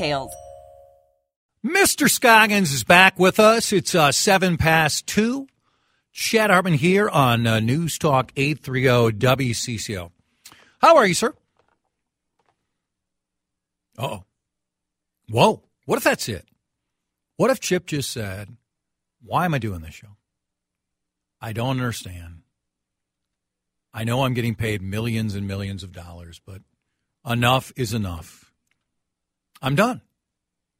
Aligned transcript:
details. 0.00 0.32
Mr. 1.64 2.08
Scoggins 2.08 2.72
is 2.72 2.84
back 2.84 3.18
with 3.18 3.38
us. 3.38 3.72
It's 3.72 3.94
uh, 3.94 4.12
seven 4.12 4.56
past 4.56 5.06
two. 5.06 5.46
Chad 6.12 6.50
Hartman 6.50 6.74
here 6.74 7.08
on 7.08 7.46
uh, 7.46 7.60
News 7.60 7.98
Talk 7.98 8.32
830 8.34 9.18
WCCO. 9.18 10.10
How 10.80 10.96
are 10.96 11.06
you, 11.06 11.14
sir? 11.14 11.34
Oh. 13.98 14.24
Whoa. 15.28 15.62
What 15.84 15.98
if 15.98 16.04
that's 16.04 16.28
it? 16.28 16.46
What 17.36 17.50
if 17.50 17.60
Chip 17.60 17.86
just 17.86 18.10
said, 18.10 18.56
Why 19.22 19.44
am 19.44 19.54
I 19.54 19.58
doing 19.58 19.82
this 19.82 19.94
show? 19.94 20.16
I 21.40 21.52
don't 21.52 21.70
understand. 21.70 22.42
I 23.92 24.04
know 24.04 24.24
I'm 24.24 24.34
getting 24.34 24.54
paid 24.54 24.82
millions 24.82 25.34
and 25.34 25.46
millions 25.46 25.82
of 25.82 25.92
dollars, 25.92 26.40
but 26.44 26.62
enough 27.26 27.72
is 27.76 27.92
enough. 27.92 28.49
I'm 29.62 29.74
done. 29.74 30.00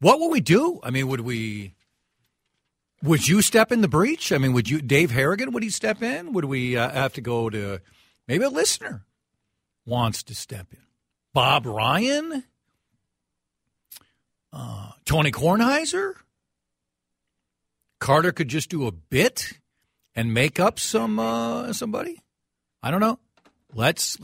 What 0.01 0.19
would 0.21 0.29
we 0.29 0.41
do? 0.41 0.81
I 0.83 0.91
mean, 0.91 1.09
would 1.09 1.21
we? 1.21 1.75
Would 3.03 3.29
you 3.29 3.43
step 3.43 3.73
in 3.73 3.81
the 3.81 3.89
breach? 3.89 4.33
I 4.33 4.39
mean, 4.39 4.53
would 4.53 4.69
you, 4.69 4.83
Dave 4.83 5.11
Harrigan? 5.11 5.53
Would 5.53 5.63
he 5.63 5.71
step 5.71 6.03
in? 6.03 6.33
Would 6.35 6.45
we 6.45 6.77
uh, 6.77 6.91
have 6.91 7.15
to 7.15 7.21
go 7.21 7.49
to 7.49 7.81
maybe 8.29 8.45
a 8.45 8.51
listener 8.51 9.05
wants 9.87 10.23
to 10.25 10.35
step 10.35 10.67
in? 10.73 10.81
Bob 11.33 11.65
Ryan, 11.65 12.45
uh, 14.53 14.91
Tony 15.05 15.31
Kornheiser, 15.31 16.15
Carter 18.01 18.33
could 18.33 18.49
just 18.49 18.69
do 18.69 18.87
a 18.87 18.93
bit 18.93 19.53
and 20.15 20.35
make 20.35 20.59
up 20.59 20.79
some 20.79 21.19
uh, 21.19 21.73
somebody. 21.73 22.21
I 22.83 22.91
don't 22.91 23.01
know. 23.01 23.19
Let's 23.75 24.19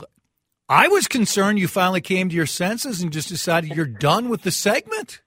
I 0.69 0.87
was 0.89 1.07
concerned 1.07 1.59
you 1.59 1.67
finally 1.67 2.01
came 2.01 2.29
to 2.29 2.35
your 2.35 2.45
senses 2.45 3.01
and 3.01 3.11
just 3.11 3.29
decided 3.29 3.71
you're 3.75 3.85
done 3.85 4.29
with 4.29 4.41
the 4.41 4.51
segment. 4.51 5.21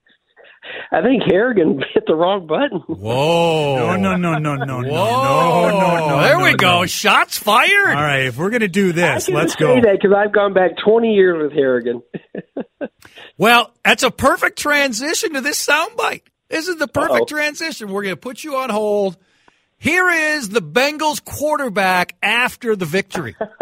I 0.92 1.00
think 1.02 1.22
Harrigan 1.30 1.82
hit 1.94 2.04
the 2.06 2.14
wrong 2.14 2.46
button. 2.46 2.80
Whoa! 2.86 3.96
No, 3.96 3.96
no, 3.96 4.16
no, 4.16 4.38
no, 4.38 4.56
no, 4.56 4.76
Whoa. 4.82 5.70
no, 5.70 5.78
no, 5.80 6.08
no. 6.08 6.20
There 6.20 6.38
no, 6.38 6.44
we 6.44 6.50
no. 6.50 6.56
go. 6.56 6.86
Shots 6.86 7.38
fired. 7.38 7.96
All 7.96 8.02
right, 8.02 8.26
if 8.26 8.36
we're 8.36 8.50
gonna 8.50 8.68
do 8.68 8.92
this, 8.92 9.24
I 9.24 9.26
can 9.26 9.34
let's 9.34 9.52
say 9.54 9.58
go. 9.60 9.74
that 9.76 9.92
because 9.92 10.14
I've 10.14 10.32
gone 10.32 10.52
back 10.52 10.72
20 10.84 11.14
years 11.14 11.42
with 11.42 11.52
Harrigan. 11.52 12.02
Well, 13.38 13.72
that's 13.82 14.02
a 14.02 14.10
perfect 14.10 14.58
transition 14.58 15.32
to 15.32 15.40
this 15.40 15.64
soundbite. 15.64 16.22
This 16.50 16.68
is 16.68 16.76
the 16.76 16.86
perfect 16.86 17.20
Uh-oh. 17.20 17.24
transition. 17.24 17.88
We're 17.90 18.02
going 18.02 18.14
to 18.14 18.20
put 18.20 18.44
you 18.44 18.56
on 18.56 18.68
hold. 18.68 19.16
Here 19.78 20.10
is 20.10 20.50
the 20.50 20.60
Bengals 20.60 21.24
quarterback 21.24 22.16
after 22.22 22.76
the 22.76 22.84
victory. 22.84 23.36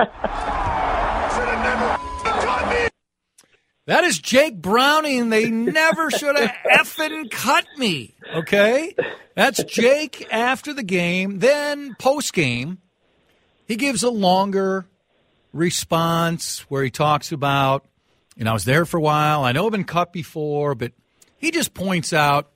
That 3.88 4.04
is 4.04 4.18
Jake 4.18 4.60
Browning. 4.60 5.30
They 5.30 5.50
never 5.50 6.10
should 6.10 6.36
have 6.36 6.54
effing 6.70 7.30
cut 7.30 7.64
me. 7.78 8.14
Okay? 8.34 8.94
That's 9.34 9.64
Jake 9.64 10.28
after 10.30 10.74
the 10.74 10.82
game. 10.82 11.38
Then 11.38 11.96
post 11.98 12.34
game, 12.34 12.82
he 13.66 13.76
gives 13.76 14.02
a 14.02 14.10
longer 14.10 14.84
response 15.54 16.66
where 16.68 16.84
he 16.84 16.90
talks 16.90 17.32
about, 17.32 17.86
you 18.36 18.44
know, 18.44 18.50
I 18.50 18.52
was 18.52 18.66
there 18.66 18.84
for 18.84 18.98
a 18.98 19.00
while. 19.00 19.42
I 19.42 19.52
know 19.52 19.64
I've 19.64 19.72
been 19.72 19.84
cut 19.84 20.12
before, 20.12 20.74
but 20.74 20.92
he 21.38 21.50
just 21.50 21.72
points 21.72 22.12
out 22.12 22.50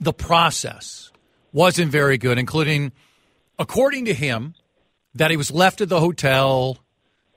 the 0.00 0.14
process 0.14 1.12
wasn't 1.52 1.92
very 1.92 2.16
good, 2.16 2.38
including, 2.38 2.92
according 3.58 4.06
to 4.06 4.14
him, 4.14 4.54
that 5.16 5.30
he 5.30 5.36
was 5.36 5.50
left 5.50 5.82
at 5.82 5.90
the 5.90 6.00
hotel 6.00 6.78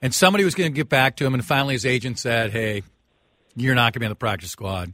and 0.02 0.14
somebody 0.14 0.46
was 0.46 0.56
going 0.56 0.72
to 0.72 0.76
get 0.76 0.88
back 0.88 1.18
to 1.18 1.26
him, 1.26 1.34
and 1.34 1.44
finally 1.44 1.74
his 1.74 1.86
agent 1.86 2.18
said, 2.18 2.52
hey, 2.52 2.84
you're 3.62 3.76
not 3.76 3.94
going 3.94 3.94
to 3.94 4.00
be 4.00 4.06
on 4.06 4.12
the 4.12 4.16
practice 4.16 4.52
squad. 4.52 4.94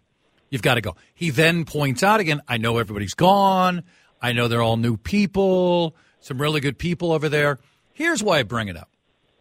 You've 0.50 0.62
got 0.62 0.76
to 0.76 0.82
go. 0.82 0.96
He 1.14 1.30
then 1.32 1.66
points 1.66 2.04
out 2.04 2.20
again, 2.20 2.42
I 2.48 2.58
know 2.58 2.78
everybody's 2.78 3.14
gone. 3.14 3.84
I 4.22 4.34
know 4.34 4.48
they're 4.48 4.62
all 4.62 4.78
new 4.78 4.98
people, 4.98 5.96
some 6.20 6.42
really 6.42 6.60
good 6.60 6.78
people 6.78 7.12
over 7.12 7.30
there. 7.30 7.60
Here's 7.94 8.24
why 8.24 8.40
I 8.40 8.44
bring 8.44 8.68
it 8.68 8.78
up 8.78 8.90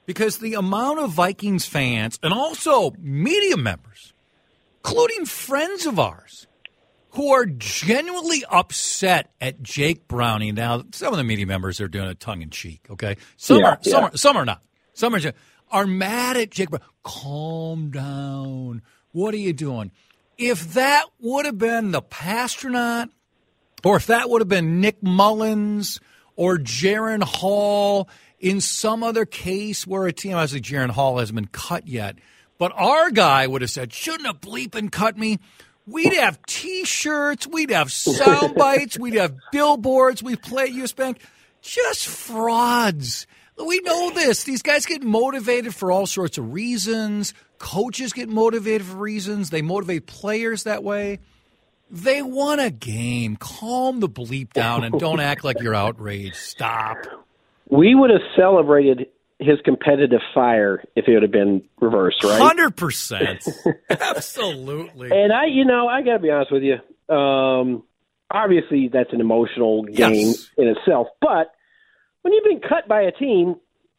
because 0.06 0.38
the 0.38 0.54
amount 0.54 0.98
of 0.98 1.10
Vikings 1.10 1.66
fans 1.66 2.18
and 2.22 2.32
also 2.32 2.92
media 2.98 3.56
members, 3.56 4.12
including 4.84 5.24
friends 5.24 5.86
of 5.86 5.98
ours, 5.98 6.46
who 7.10 7.32
are 7.32 7.46
genuinely 7.46 8.44
upset 8.50 9.32
at 9.40 9.62
Jake 9.62 10.08
Browning. 10.08 10.54
Now, 10.56 10.82
some 10.92 11.12
of 11.12 11.16
the 11.16 11.24
media 11.24 11.46
members 11.46 11.80
are 11.80 11.88
doing 11.88 12.08
it 12.08 12.20
tongue 12.20 12.42
in 12.42 12.50
cheek, 12.50 12.86
okay? 12.90 13.16
Some 13.36 13.60
Yeah, 13.60 13.70
are, 13.70 13.78
some 13.82 14.04
are, 14.04 14.16
some 14.16 14.36
are 14.36 14.44
not. 14.44 14.62
Some 14.94 15.14
are 15.14 15.20
are 15.70 15.86
mad 15.86 16.36
at 16.36 16.50
Jake 16.50 16.70
Brown. 16.70 16.82
Calm 17.02 17.90
down. 17.90 18.82
What 19.14 19.32
are 19.32 19.38
you 19.38 19.52
doing? 19.52 19.92
If 20.36 20.74
that 20.74 21.04
would 21.20 21.46
have 21.46 21.56
been 21.56 21.92
the 21.92 22.02
Passtronaut, 22.02 23.10
or 23.84 23.94
if 23.96 24.08
that 24.08 24.28
would 24.28 24.40
have 24.40 24.48
been 24.48 24.80
Nick 24.80 25.00
Mullens 25.02 26.00
or 26.34 26.56
Jaren 26.56 27.22
Hall 27.22 28.08
in 28.40 28.60
some 28.60 29.04
other 29.04 29.24
case 29.24 29.86
where 29.86 30.08
a 30.08 30.12
team, 30.12 30.34
obviously 30.34 30.62
Jaren 30.62 30.90
Hall 30.90 31.18
hasn't 31.18 31.36
been 31.36 31.46
cut 31.46 31.86
yet, 31.86 32.16
but 32.58 32.72
our 32.74 33.12
guy 33.12 33.46
would 33.46 33.62
have 33.62 33.70
said, 33.70 33.92
shouldn't 33.92 34.26
have 34.26 34.40
bleeping 34.40 34.90
cut 34.90 35.16
me. 35.16 35.38
We'd 35.86 36.14
have 36.14 36.42
T-shirts, 36.46 37.46
we'd 37.46 37.70
have 37.70 37.92
sound 37.92 38.54
bites, 38.56 38.98
we'd 38.98 39.14
have 39.14 39.36
billboards, 39.52 40.24
we 40.24 40.34
play 40.34 40.64
at 40.64 40.72
US 40.72 40.92
Bank. 40.92 41.20
Just 41.62 42.08
frauds. 42.08 43.28
We 43.64 43.78
know 43.80 44.10
this. 44.10 44.42
These 44.42 44.62
guys 44.62 44.86
get 44.86 45.04
motivated 45.04 45.72
for 45.72 45.92
all 45.92 46.06
sorts 46.06 46.36
of 46.36 46.52
reasons. 46.52 47.32
Coaches 47.64 48.12
get 48.12 48.28
motivated 48.28 48.86
for 48.86 48.98
reasons. 48.98 49.48
They 49.48 49.62
motivate 49.62 50.06
players 50.06 50.64
that 50.64 50.84
way. 50.84 51.18
They 51.90 52.20
won 52.20 52.60
a 52.60 52.70
game. 52.70 53.36
Calm 53.36 54.00
the 54.00 54.08
bleep 54.08 54.52
down 54.52 54.84
and 54.84 55.00
don't 55.00 55.18
act 55.20 55.44
like 55.44 55.60
you're 55.60 55.74
outraged. 55.74 56.36
Stop. 56.36 56.98
We 57.70 57.94
would 57.94 58.10
have 58.10 58.20
celebrated 58.36 59.06
his 59.38 59.58
competitive 59.64 60.20
fire 60.34 60.82
if 60.94 61.08
it 61.08 61.14
would 61.14 61.22
have 61.22 61.32
been 61.32 61.62
reversed, 61.80 62.22
right? 62.22 62.38
Hundred 62.40 62.76
percent. 62.76 63.46
Absolutely. 63.90 65.10
And 65.10 65.32
I, 65.32 65.46
you 65.46 65.64
know, 65.64 65.88
I 65.88 66.02
got 66.02 66.14
to 66.14 66.18
be 66.18 66.30
honest 66.30 66.52
with 66.52 66.62
you. 66.62 67.14
Um, 67.14 67.82
obviously, 68.30 68.88
that's 68.92 69.12
an 69.12 69.20
emotional 69.20 69.84
game 69.84 70.14
Yes. 70.28 70.50
in 70.58 70.68
itself. 70.68 71.08
But 71.20 71.52
when 72.22 72.32
you've 72.34 72.44
been 72.44 72.60
cut 72.60 72.86
by 72.88 73.02
a 73.02 73.12
team 73.12 73.56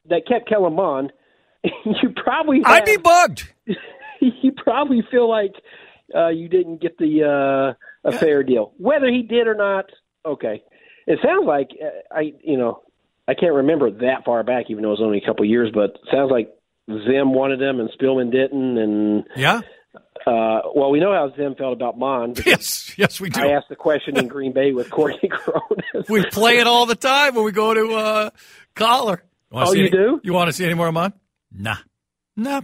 that 0.10 0.28
kept 0.28 0.48
Kellen 0.48 0.74
Mond, 0.75 1.12
you 1.85 2.09
probably 2.15 2.57
have, 2.63 2.67
I'd 2.81 2.85
be 2.85 2.97
bugged. 2.97 3.51
you 4.21 4.51
probably 4.57 5.01
feel 5.12 5.29
like 5.29 5.53
uh, 6.15 6.29
you 6.29 6.47
didn't 6.50 6.81
get 6.81 6.97
the 6.97 7.23
uh, 8.06 8.07
a 8.09 8.12
fair 8.12 8.44
deal, 8.44 8.73
whether 8.77 9.07
he 9.07 9.23
did 9.23 9.47
or 9.47 9.56
not. 9.56 9.85
Okay, 10.25 10.63
it 11.07 11.19
sounds 11.23 11.45
like 11.47 11.69
uh, 11.81 12.15
I, 12.15 12.33
you 12.44 12.57
know, 12.57 12.81
I 13.27 13.33
can't 13.33 13.53
remember 13.53 13.91
that 13.91 14.23
far 14.25 14.44
back, 14.44 14.65
even 14.69 14.83
though 14.83 14.89
it 14.89 15.00
was 15.00 15.01
only 15.03 15.19
a 15.23 15.25
couple 15.25 15.45
years. 15.45 15.71
But 15.73 15.91
it 15.91 16.00
sounds 16.12 16.31
like 16.31 16.50
Zim 16.89 17.33
wanted 17.33 17.62
him 17.62 17.79
and 17.79 17.89
Spielman 17.91 18.31
didn't, 18.31 18.77
and 18.77 19.23
Yeah. 19.35 19.62
uh, 20.25 20.62
well, 20.75 20.91
we 20.91 21.00
know 21.00 21.13
how 21.13 21.31
Zim 21.35 21.56
felt 21.56 21.73
about 21.73 21.97
Mond. 21.97 22.41
Yes. 22.45 22.94
Yes, 22.97 23.19
we 23.19 23.29
do. 23.29 23.41
I 23.41 23.47
asked 23.51 23.69
the 23.69 23.75
question 23.75 24.17
in 24.17 24.27
Green 24.27 24.53
Bay 24.53 24.71
with 24.71 24.89
Courtney 24.89 25.27
Cronin. 25.31 26.06
we 26.07 26.23
play 26.31 26.59
it 26.59 26.67
all 26.67 26.85
the 26.85 26.95
time 26.95 27.35
when 27.35 27.44
we 27.44 27.51
go 27.51 27.73
to 27.73 27.94
uh, 27.95 28.29
collar. 28.73 29.21
wanna 29.51 29.69
Oh, 29.69 29.73
you 29.73 29.81
any- 29.81 29.89
do? 29.89 30.21
You 30.23 30.33
want 30.33 30.47
to 30.47 30.53
see 30.53 30.63
any 30.63 30.75
more 30.75 30.88
of 30.88 30.94
mine? 30.94 31.12
Nah. 31.57 31.78
Nah. 32.36 32.62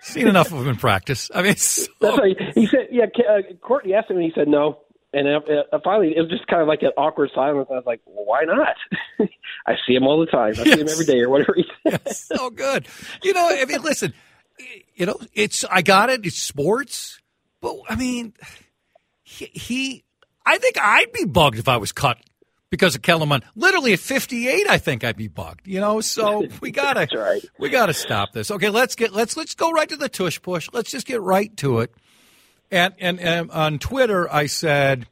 Seen 0.00 0.28
enough 0.28 0.52
of 0.52 0.60
him 0.60 0.68
in 0.68 0.76
practice. 0.76 1.30
I 1.34 1.42
mean, 1.42 1.56
so, 1.56 1.86
That's 2.00 2.18
right. 2.18 2.36
He 2.54 2.66
said, 2.66 2.88
"Yeah." 2.90 3.06
Uh, 3.06 3.54
Courtney 3.62 3.94
asked 3.94 4.10
him, 4.10 4.18
and 4.18 4.24
he 4.24 4.32
said 4.34 4.48
no. 4.48 4.80
And 5.14 5.28
uh, 5.28 5.40
uh, 5.72 5.78
finally, 5.82 6.12
it 6.16 6.20
was 6.20 6.30
just 6.30 6.46
kind 6.46 6.60
of 6.60 6.68
like 6.68 6.82
an 6.82 6.90
awkward 6.98 7.30
silence. 7.34 7.68
I 7.70 7.74
was 7.74 7.84
like, 7.86 8.00
well, 8.04 8.26
"Why 8.26 8.42
not?" 8.44 8.76
I 9.66 9.74
see 9.86 9.94
him 9.94 10.02
all 10.06 10.20
the 10.20 10.26
time. 10.26 10.54
I 10.58 10.64
see 10.64 10.80
him 10.80 10.88
every 10.88 11.06
day, 11.06 11.20
or 11.20 11.30
whatever. 11.30 11.54
He 11.56 11.64
said. 11.88 12.08
so 12.14 12.50
good. 12.50 12.86
You 13.22 13.32
know, 13.32 13.48
I 13.48 13.64
mean, 13.64 13.80
listen, 13.80 14.12
you 14.94 15.06
know, 15.06 15.18
it's 15.32 15.64
I 15.64 15.80
got 15.82 16.10
it. 16.10 16.26
It's 16.26 16.36
sports, 16.36 17.20
but 17.62 17.76
I 17.88 17.96
mean, 17.96 18.34
he, 19.22 19.46
he 19.46 20.04
I 20.44 20.58
think 20.58 20.76
I'd 20.78 21.12
be 21.12 21.24
bugged 21.24 21.58
if 21.58 21.68
I 21.68 21.78
was 21.78 21.92
cut 21.92 22.18
because 22.74 22.96
of 22.96 23.02
Kellen 23.02 23.28
Mond. 23.28 23.44
Literally 23.54 23.92
at 23.92 24.00
58, 24.00 24.68
I 24.68 24.78
think 24.78 25.04
I'd 25.04 25.16
be 25.16 25.28
bugged. 25.28 25.68
You 25.68 25.78
know, 25.78 26.00
so 26.00 26.48
we 26.60 26.72
gotta 26.72 27.06
right. 27.16 27.44
we 27.56 27.68
gotta 27.68 27.94
stop 27.94 28.32
this. 28.32 28.50
Okay, 28.50 28.68
let's 28.68 28.96
get 28.96 29.12
let's 29.12 29.36
let's 29.36 29.54
go 29.54 29.70
right 29.70 29.88
to 29.88 29.96
the 29.96 30.08
tush 30.08 30.42
push. 30.42 30.68
Let's 30.72 30.90
just 30.90 31.06
get 31.06 31.20
right 31.20 31.56
to 31.58 31.80
it. 31.80 31.94
And 32.72 32.94
and, 32.98 33.20
and 33.20 33.50
on 33.50 33.78
Twitter, 33.78 34.32
I 34.32 34.46
said. 34.46 35.06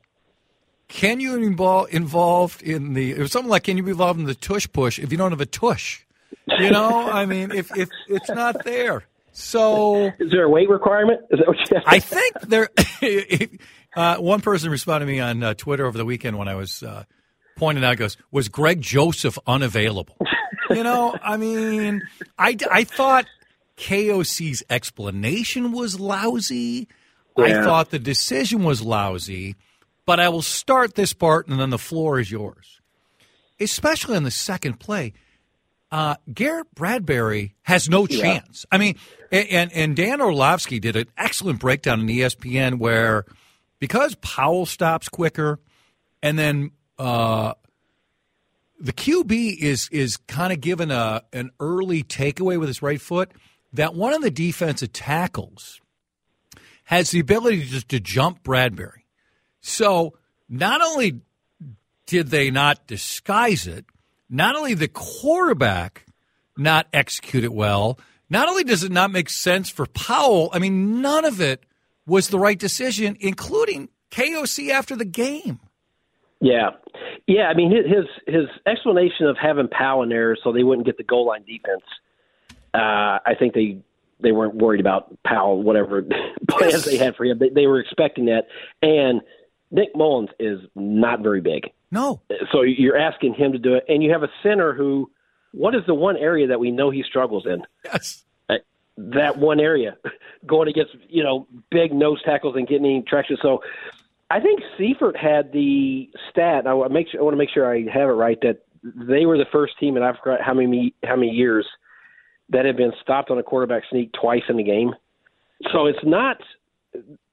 Can 0.88 1.20
you 1.20 1.38
be 1.38 1.46
involved 1.46 1.94
involved 1.94 2.62
in 2.62 2.92
the? 2.92 3.12
It 3.12 3.18
was 3.18 3.32
something 3.32 3.48
like, 3.48 3.62
"Can 3.62 3.78
you 3.78 3.82
be 3.82 3.92
involved 3.92 4.20
in 4.20 4.26
the 4.26 4.34
tush 4.34 4.68
push 4.70 4.98
if 4.98 5.10
you 5.10 5.16
don't 5.16 5.30
have 5.30 5.40
a 5.40 5.46
tush?" 5.46 6.04
You 6.46 6.70
know, 6.70 7.08
I 7.08 7.24
mean, 7.24 7.50
if 7.50 7.74
if 7.74 7.88
it's 8.08 8.28
not 8.28 8.62
there, 8.62 9.06
so 9.32 10.12
Is 10.18 10.30
there 10.30 10.44
a 10.44 10.50
weight 10.50 10.68
requirement? 10.68 11.22
Is 11.30 11.38
that 11.38 11.48
what 11.48 11.56
you 11.58 11.80
I 11.86 11.98
think 11.98 12.40
there. 12.42 12.68
uh, 13.96 14.16
one 14.16 14.42
person 14.42 14.70
responded 14.70 15.06
to 15.06 15.12
me 15.12 15.20
on 15.20 15.42
uh, 15.42 15.54
Twitter 15.54 15.86
over 15.86 15.96
the 15.96 16.04
weekend 16.04 16.36
when 16.36 16.48
I 16.48 16.54
was 16.54 16.82
uh, 16.82 17.04
pointing 17.56 17.84
out. 17.84 17.96
Goes, 17.96 18.16
was 18.30 18.48
Greg 18.48 18.80
Joseph 18.80 19.38
unavailable? 19.46 20.16
you 20.70 20.82
know, 20.82 21.16
I 21.22 21.36
mean, 21.36 22.02
I 22.38 22.56
I 22.70 22.84
thought 22.84 23.26
KOC's 23.76 24.62
explanation 24.70 25.72
was 25.72 25.98
lousy. 25.98 26.88
I 27.36 27.54
thought 27.64 27.90
the 27.90 27.98
decision 27.98 28.62
was 28.62 28.82
lousy. 28.82 29.56
But 30.04 30.20
I 30.20 30.28
will 30.28 30.42
start 30.42 30.94
this 30.94 31.12
part, 31.12 31.46
and 31.46 31.60
then 31.60 31.70
the 31.70 31.78
floor 31.78 32.18
is 32.18 32.30
yours. 32.30 32.80
Especially 33.60 34.16
on 34.16 34.24
the 34.24 34.32
second 34.32 34.80
play, 34.80 35.12
uh, 35.92 36.16
Garrett 36.32 36.74
Bradbury 36.74 37.54
has 37.62 37.88
no 37.88 38.06
chance. 38.06 38.66
I 38.72 38.78
mean, 38.78 38.96
and 39.30 39.72
and 39.72 39.94
Dan 39.94 40.20
Orlovsky 40.20 40.80
did 40.80 40.96
an 40.96 41.06
excellent 41.16 41.60
breakdown 41.60 42.00
in 42.00 42.06
ESPN 42.06 42.78
where 42.78 43.24
because 43.78 44.14
Powell 44.16 44.66
stops 44.66 45.08
quicker, 45.08 45.60
and 46.22 46.38
then 46.38 46.72
uh, 47.02 47.54
the 48.78 48.92
QB 48.92 49.58
is 49.58 49.88
is 49.90 50.16
kind 50.16 50.52
of 50.52 50.60
given 50.60 50.92
a 50.92 51.22
an 51.32 51.50
early 51.58 52.04
takeaway 52.04 52.58
with 52.60 52.68
his 52.68 52.80
right 52.80 53.00
foot. 53.00 53.32
That 53.72 53.94
one 53.94 54.12
of 54.12 54.22
the 54.22 54.30
defensive 54.30 54.92
tackles 54.92 55.80
has 56.84 57.10
the 57.10 57.18
ability 57.18 57.64
just 57.64 57.88
to 57.88 57.98
jump 57.98 58.42
Bradbury. 58.44 59.06
So 59.60 60.14
not 60.48 60.80
only 60.80 61.22
did 62.06 62.28
they 62.28 62.50
not 62.50 62.86
disguise 62.86 63.66
it, 63.66 63.86
not 64.28 64.54
only 64.54 64.74
the 64.74 64.88
quarterback 64.88 66.04
not 66.56 66.86
execute 66.92 67.44
it 67.44 67.52
well, 67.52 67.98
not 68.28 68.48
only 68.48 68.62
does 68.62 68.84
it 68.84 68.92
not 68.92 69.10
make 69.10 69.30
sense 69.30 69.70
for 69.70 69.86
Powell, 69.86 70.50
I 70.52 70.58
mean, 70.58 71.00
none 71.00 71.24
of 71.24 71.40
it 71.40 71.64
was 72.06 72.28
the 72.28 72.38
right 72.38 72.58
decision, 72.58 73.16
including 73.20 73.88
KOC 74.10 74.68
after 74.68 74.94
the 74.94 75.04
game. 75.06 75.58
Yeah, 76.44 76.70
yeah. 77.28 77.44
I 77.44 77.54
mean, 77.54 77.70
his 77.70 78.04
his 78.26 78.46
explanation 78.66 79.26
of 79.26 79.36
having 79.40 79.68
Powell 79.68 80.02
in 80.02 80.08
there 80.08 80.36
so 80.42 80.52
they 80.52 80.64
wouldn't 80.64 80.84
get 80.86 80.96
the 80.96 81.04
goal 81.04 81.26
line 81.28 81.44
defense. 81.44 81.84
Uh, 82.74 83.20
I 83.24 83.34
think 83.38 83.54
they 83.54 83.78
they 84.20 84.32
weren't 84.32 84.56
worried 84.56 84.80
about 84.80 85.16
Powell, 85.22 85.62
whatever 85.62 86.02
plans 86.50 86.84
they 86.84 86.96
had 86.96 87.14
for 87.14 87.24
him. 87.24 87.38
They, 87.38 87.50
they 87.50 87.66
were 87.68 87.78
expecting 87.78 88.24
that. 88.26 88.48
And 88.82 89.20
Nick 89.70 89.94
Mullens 89.94 90.30
is 90.40 90.60
not 90.74 91.20
very 91.20 91.40
big, 91.40 91.70
No. 91.92 92.20
so 92.50 92.62
you're 92.62 92.96
asking 92.98 93.34
him 93.34 93.52
to 93.52 93.58
do 93.58 93.74
it. 93.74 93.84
And 93.88 94.02
you 94.02 94.10
have 94.12 94.22
a 94.22 94.30
center 94.42 94.74
who, 94.74 95.10
what 95.52 95.74
is 95.74 95.82
the 95.86 95.94
one 95.94 96.16
area 96.16 96.48
that 96.48 96.58
we 96.60 96.70
know 96.72 96.90
he 96.90 97.02
struggles 97.04 97.46
in? 97.46 97.62
Yes. 97.84 98.24
that 98.98 99.38
one 99.38 99.60
area, 99.60 99.96
going 100.46 100.68
against 100.68 100.94
you 101.08 101.22
know 101.22 101.46
big 101.70 101.92
nose 101.92 102.20
tackles 102.24 102.56
and 102.56 102.66
getting 102.66 102.84
any 102.86 103.02
traction. 103.02 103.36
So 103.40 103.62
I 104.32 104.40
think 104.40 104.60
Seifert 104.78 105.16
had 105.16 105.52
the 105.52 106.08
stat. 106.30 106.66
I 106.66 106.72
want 106.74 106.90
to 106.90 106.94
make 106.94 107.08
sure 107.10 107.20
I 107.20 107.22
want 107.24 107.34
to 107.34 107.38
make 107.38 107.50
sure 107.52 107.70
I 107.70 107.80
have 107.92 108.08
it 108.08 108.12
right 108.14 108.38
that 108.42 108.60
they 108.82 109.26
were 109.26 109.36
the 109.36 109.44
first 109.52 109.74
team, 109.78 109.96
and 109.96 110.04
I 110.04 110.12
forgot 110.16 110.40
how 110.40 110.54
many 110.54 110.94
how 111.04 111.16
many 111.16 111.28
years 111.32 111.66
that 112.48 112.64
had 112.64 112.76
been 112.76 112.92
stopped 113.02 113.30
on 113.30 113.38
a 113.38 113.42
quarterback 113.42 113.82
sneak 113.90 114.10
twice 114.20 114.42
in 114.48 114.56
the 114.56 114.62
game. 114.64 114.92
So 115.72 115.86
it's 115.86 115.98
not. 116.04 116.38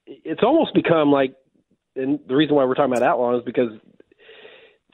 It's 0.05 0.41
almost 0.43 0.73
become 0.73 1.11
like, 1.11 1.35
and 1.95 2.19
the 2.27 2.35
reason 2.35 2.55
why 2.55 2.65
we're 2.65 2.73
talking 2.75 2.91
about 2.93 3.07
outlaw 3.07 3.37
is 3.37 3.43
because 3.45 3.71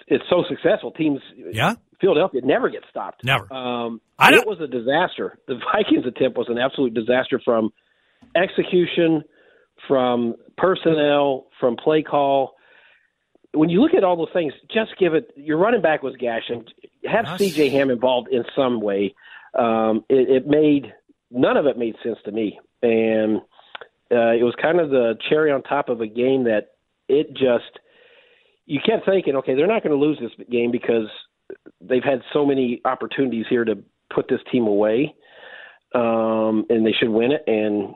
it's 0.07 0.23
so 0.29 0.43
successful. 0.47 0.91
Teams, 0.91 1.19
Yeah. 1.51 1.73
Philadelphia 2.01 2.41
never 2.43 2.69
gets 2.69 2.85
stopped. 2.89 3.23
Never. 3.23 3.51
Um, 3.51 4.01
I 4.19 4.29
it 4.29 4.31
don't- 4.35 4.47
was 4.47 4.59
a 4.61 4.67
disaster. 4.67 5.37
The 5.47 5.55
Vikings 5.73 6.05
attempt 6.05 6.37
was 6.37 6.47
an 6.49 6.57
absolute 6.57 6.93
disaster 6.93 7.39
from 7.43 7.71
execution, 8.35 9.23
from 9.87 10.35
personnel, 10.57 11.47
from 11.59 11.75
play 11.75 12.01
call. 12.03 12.55
When 13.53 13.69
you 13.69 13.81
look 13.81 13.93
at 13.93 14.03
all 14.03 14.17
those 14.17 14.33
things, 14.33 14.53
just 14.73 14.91
give 14.99 15.13
it. 15.13 15.31
Your 15.35 15.57
running 15.57 15.81
back 15.81 16.03
was 16.03 16.15
gashing. 16.17 16.65
Have 17.05 17.25
Yes. 17.25 17.39
C.J. 17.39 17.69
Ham 17.69 17.89
involved 17.89 18.27
in 18.29 18.43
some 18.55 18.81
way. 18.81 19.15
Um, 19.57 20.03
it, 20.09 20.29
it 20.29 20.47
made 20.47 20.93
none 21.31 21.55
of 21.57 21.65
it 21.65 21.77
made 21.77 21.95
sense 22.03 22.17
to 22.25 22.31
me, 22.31 22.59
and 22.81 23.37
uh, 24.11 24.33
it 24.33 24.43
was 24.43 24.53
kind 24.61 24.79
of 24.79 24.89
the 24.89 25.17
cherry 25.29 25.51
on 25.51 25.63
top 25.63 25.89
of 25.89 26.01
a 26.01 26.07
game 26.07 26.43
that 26.45 26.71
it 27.07 27.33
just 27.33 27.79
you 28.65 28.79
kept 28.83 29.05
thinking, 29.05 29.35
okay, 29.35 29.55
they're 29.55 29.67
not 29.67 29.83
going 29.83 29.97
to 29.97 30.03
lose 30.03 30.19
this 30.19 30.31
game 30.49 30.71
because 30.71 31.07
they've 31.81 32.03
had 32.03 32.21
so 32.33 32.45
many 32.45 32.81
opportunities 32.85 33.45
here 33.49 33.63
to 33.63 33.77
put 34.13 34.27
this 34.27 34.39
team 34.51 34.65
away, 34.67 35.13
um, 35.93 36.65
and 36.69 36.85
they 36.85 36.93
should 36.93 37.09
win 37.09 37.31
it. 37.31 37.43
And 37.47 37.95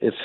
it's 0.00 0.16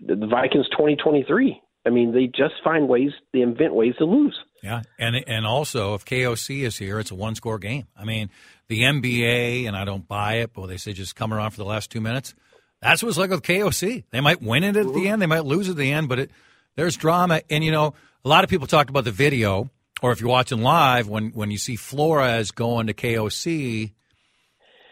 the 0.00 0.26
Vikings 0.26 0.68
2023. 0.70 1.60
I 1.86 1.90
mean, 1.90 2.12
they 2.12 2.26
just 2.26 2.54
find 2.62 2.88
ways, 2.88 3.12
they 3.32 3.40
invent 3.40 3.74
ways 3.74 3.94
to 3.98 4.04
lose. 4.04 4.38
Yeah, 4.62 4.82
and 4.98 5.16
and 5.16 5.46
also 5.46 5.94
if 5.94 6.04
KOC 6.04 6.62
is 6.62 6.76
here, 6.76 6.98
it's 6.98 7.10
a 7.10 7.14
one 7.14 7.34
score 7.34 7.58
game. 7.58 7.86
I 7.96 8.04
mean, 8.04 8.30
the 8.68 8.80
NBA, 8.80 9.66
and 9.66 9.76
I 9.76 9.84
don't 9.84 10.06
buy 10.06 10.34
it, 10.34 10.52
but 10.52 10.66
they 10.66 10.76
say 10.76 10.92
just 10.92 11.14
come 11.14 11.32
around 11.32 11.52
for 11.52 11.58
the 11.58 11.64
last 11.64 11.90
two 11.90 12.00
minutes. 12.00 12.34
That's 12.82 13.02
what 13.02 13.08
it's 13.08 13.18
like 13.18 13.30
with 13.30 13.42
KOC. 13.42 14.04
They 14.10 14.20
might 14.20 14.42
win 14.42 14.64
it 14.64 14.76
at 14.76 14.92
the 14.92 15.08
end, 15.08 15.22
they 15.22 15.26
might 15.26 15.44
lose 15.44 15.68
at 15.68 15.76
the 15.76 15.90
end, 15.90 16.08
but 16.08 16.18
it 16.18 16.30
there's 16.76 16.96
drama. 16.96 17.42
And 17.48 17.64
you 17.64 17.72
know, 17.72 17.94
a 18.24 18.28
lot 18.28 18.44
of 18.44 18.50
people 18.50 18.66
talked 18.66 18.90
about 18.90 19.04
the 19.04 19.12
video, 19.12 19.70
or 20.02 20.12
if 20.12 20.20
you're 20.20 20.30
watching 20.30 20.62
live, 20.62 21.08
when 21.08 21.30
when 21.30 21.50
you 21.50 21.58
see 21.58 21.76
Flores 21.76 22.50
going 22.50 22.88
to 22.88 22.94
KOC, 22.94 23.92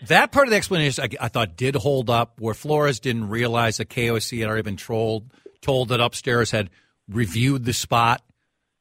that 0.03 0.33
part 0.33 0.47
of 0.47 0.50
the 0.50 0.57
explanation 0.57 1.05
I, 1.05 1.25
I 1.25 1.29
thought 1.29 1.57
did 1.57 1.75
hold 1.75 2.11
up, 2.11 2.41
where 2.41 2.55
Flores 2.55 3.00
didn't 3.00 3.29
realize 3.29 3.79
that 3.79 3.88
KOC 3.88 4.41
had 4.41 4.49
already 4.49 4.62
been 4.62 4.76
told 4.76 5.31
told 5.61 5.88
that 5.88 6.00
upstairs 6.00 6.50
had 6.50 6.71
reviewed 7.09 7.65
the 7.65 7.73
spot. 7.73 8.23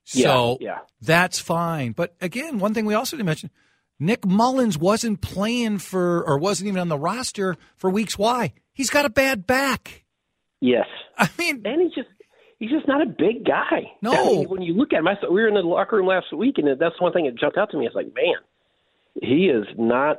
So 0.03 0.57
Yeah, 0.59 0.67
yeah. 0.69 0.79
that's 1.01 1.39
fine. 1.39 1.93
But 1.93 2.15
again, 2.21 2.59
one 2.59 2.73
thing 2.73 2.85
we 2.85 2.93
also 2.93 3.17
didn't 3.17 3.27
mention 3.27 3.49
Nick 3.99 4.25
Mullens 4.25 4.77
wasn't 4.77 5.21
playing 5.21 5.79
for, 5.79 6.23
or 6.27 6.37
wasn't 6.37 6.67
even 6.67 6.79
on 6.81 6.89
the 6.89 6.97
roster 6.97 7.55
for 7.77 7.89
weeks. 7.89 8.17
Why? 8.17 8.53
He's 8.73 8.89
got 8.89 9.05
a 9.05 9.09
bad 9.09 9.47
back. 9.47 10.03
Yes. 10.59 10.85
I 11.17 11.29
mean, 11.37 11.61
And 11.65 11.81
he's 11.81 11.93
just. 11.93 12.09
He's 12.57 12.71
just 12.71 12.87
not 12.87 13.01
a 13.01 13.05
big 13.05 13.43
guy. 13.45 13.91
No. 14.01 14.13
I 14.13 14.25
mean, 14.27 14.49
when 14.49 14.61
you 14.61 14.73
look 14.75 14.93
at 14.93 14.99
him, 14.99 15.07
I 15.09 15.15
saw, 15.19 15.29
we 15.29 15.41
were 15.41 15.49
in 15.49 15.55
the 15.55 15.59
locker 15.59 15.97
room 15.97 16.07
last 16.07 16.31
week, 16.31 16.55
and 16.57 16.65
that's 16.79 16.99
one 17.01 17.11
thing 17.11 17.25
that 17.25 17.37
jumped 17.37 17.57
out 17.57 17.69
to 17.71 17.77
me. 17.77 17.85
It's 17.85 17.93
like, 17.93 18.13
man, 18.15 18.35
he 19.21 19.47
is 19.47 19.65
not. 19.77 20.17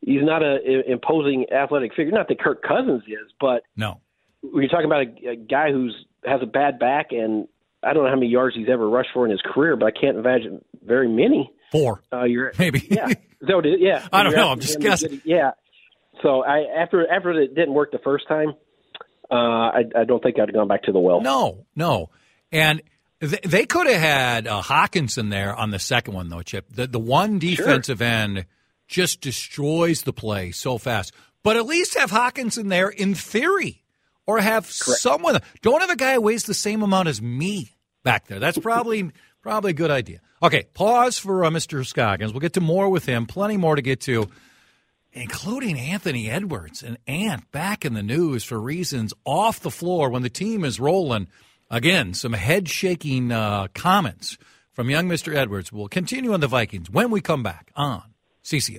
He's 0.00 0.22
not 0.22 0.42
a, 0.42 0.58
a 0.64 0.92
imposing 0.92 1.46
athletic 1.52 1.94
figure. 1.94 2.12
Not 2.12 2.28
that 2.28 2.40
Kirk 2.40 2.62
Cousins 2.62 3.02
is, 3.06 3.32
but 3.40 3.62
no. 3.76 4.00
you're 4.42 4.68
talking 4.68 4.86
about 4.86 5.02
a, 5.02 5.30
a 5.30 5.36
guy 5.36 5.72
who's 5.72 5.94
has 6.24 6.40
a 6.42 6.46
bad 6.46 6.78
back, 6.78 7.08
and 7.10 7.48
I 7.82 7.92
don't 7.92 8.04
know 8.04 8.10
how 8.10 8.16
many 8.16 8.28
yards 8.28 8.56
he's 8.56 8.68
ever 8.70 8.88
rushed 8.88 9.10
for 9.14 9.24
in 9.24 9.30
his 9.30 9.42
career, 9.42 9.76
but 9.76 9.86
I 9.86 9.90
can't 9.90 10.16
imagine 10.16 10.64
very 10.84 11.08
many. 11.08 11.52
Four. 11.72 12.02
Uh, 12.12 12.24
you're 12.24 12.52
Maybe. 12.58 12.86
yeah. 12.90 13.08
Is 13.08 13.16
that 13.48 13.56
what 13.56 13.66
it 13.66 13.74
is? 13.74 13.80
Yeah. 13.80 14.06
I 14.12 14.22
don't 14.22 14.34
know. 14.34 14.48
I'm 14.48 14.60
just 14.60 14.80
guessing. 14.80 15.20
Yeah. 15.24 15.52
So 16.22 16.42
I 16.42 16.64
after 16.78 17.10
after 17.10 17.32
it 17.32 17.54
didn't 17.54 17.74
work 17.74 17.92
the 17.92 17.98
first 17.98 18.26
time, 18.28 18.54
uh, 19.30 19.34
I, 19.34 19.82
I 19.94 20.04
don't 20.04 20.22
think 20.22 20.38
I'd 20.38 20.48
have 20.48 20.54
gone 20.54 20.68
back 20.68 20.84
to 20.84 20.92
the 20.92 20.98
well. 20.98 21.20
No, 21.20 21.66
no. 21.74 22.10
And 22.52 22.82
they 23.20 23.66
could 23.66 23.86
have 23.86 24.00
had 24.00 24.46
uh, 24.46 24.62
Hockenson 24.62 25.30
there 25.30 25.54
on 25.54 25.70
the 25.70 25.78
second 25.78 26.14
one, 26.14 26.28
though, 26.28 26.42
Chip. 26.42 26.66
The, 26.70 26.86
the 26.86 26.98
one 26.98 27.38
defensive 27.38 28.02
end 28.02 28.46
just 28.86 29.20
destroys 29.20 30.02
the 30.02 30.12
play 30.12 30.50
so 30.50 30.78
fast. 30.78 31.12
But 31.42 31.56
at 31.56 31.66
least 31.66 31.96
have 31.96 32.10
Hockenson 32.10 32.68
there 32.68 32.88
in 32.88 33.14
theory, 33.14 33.84
or 34.26 34.40
have 34.40 34.66
someone. 34.66 35.40
Don't 35.62 35.80
have 35.80 35.90
a 35.90 35.96
guy 35.96 36.14
who 36.14 36.22
weighs 36.22 36.44
the 36.44 36.54
same 36.54 36.82
amount 36.82 37.08
as 37.08 37.22
me 37.22 37.76
back 38.02 38.26
there. 38.26 38.40
That's 38.40 38.58
probably 38.58 39.10
probably 39.42 39.70
a 39.70 39.74
good 39.74 39.90
idea. 39.90 40.20
Okay, 40.42 40.64
pause 40.74 41.18
for 41.18 41.44
uh, 41.44 41.50
Mr. 41.50 41.86
Scoggins. 41.86 42.32
We'll 42.32 42.40
get 42.40 42.54
to 42.54 42.60
more 42.60 42.88
with 42.88 43.06
him. 43.06 43.26
Plenty 43.26 43.56
more 43.56 43.76
to 43.76 43.82
get 43.82 44.00
to. 44.02 44.28
including 45.12 45.78
Anthony 45.78 46.28
Edwards 46.28 46.82
and 46.82 46.98
Ant 47.06 47.50
back 47.52 47.84
in 47.84 47.94
the 47.94 48.02
news 48.02 48.44
for 48.44 48.60
reasons 48.60 49.14
off 49.24 49.60
the 49.60 49.70
floor 49.70 50.10
when 50.10 50.22
the 50.22 50.28
team 50.28 50.64
is 50.64 50.78
rolling. 50.78 51.28
Again, 51.70 52.12
some 52.12 52.32
head 52.34 52.68
shaking 52.68 53.32
uh, 53.32 53.68
comments 53.74 54.36
from 54.72 54.90
young 54.90 55.08
Mr. 55.08 55.34
Edwards. 55.34 55.72
We'll 55.72 55.88
continue 55.88 56.32
on 56.32 56.40
the 56.40 56.48
Vikings 56.48 56.90
when 56.90 57.10
we 57.10 57.20
come 57.20 57.42
back 57.42 57.70
on 57.74 58.02
CCO. 58.46 58.78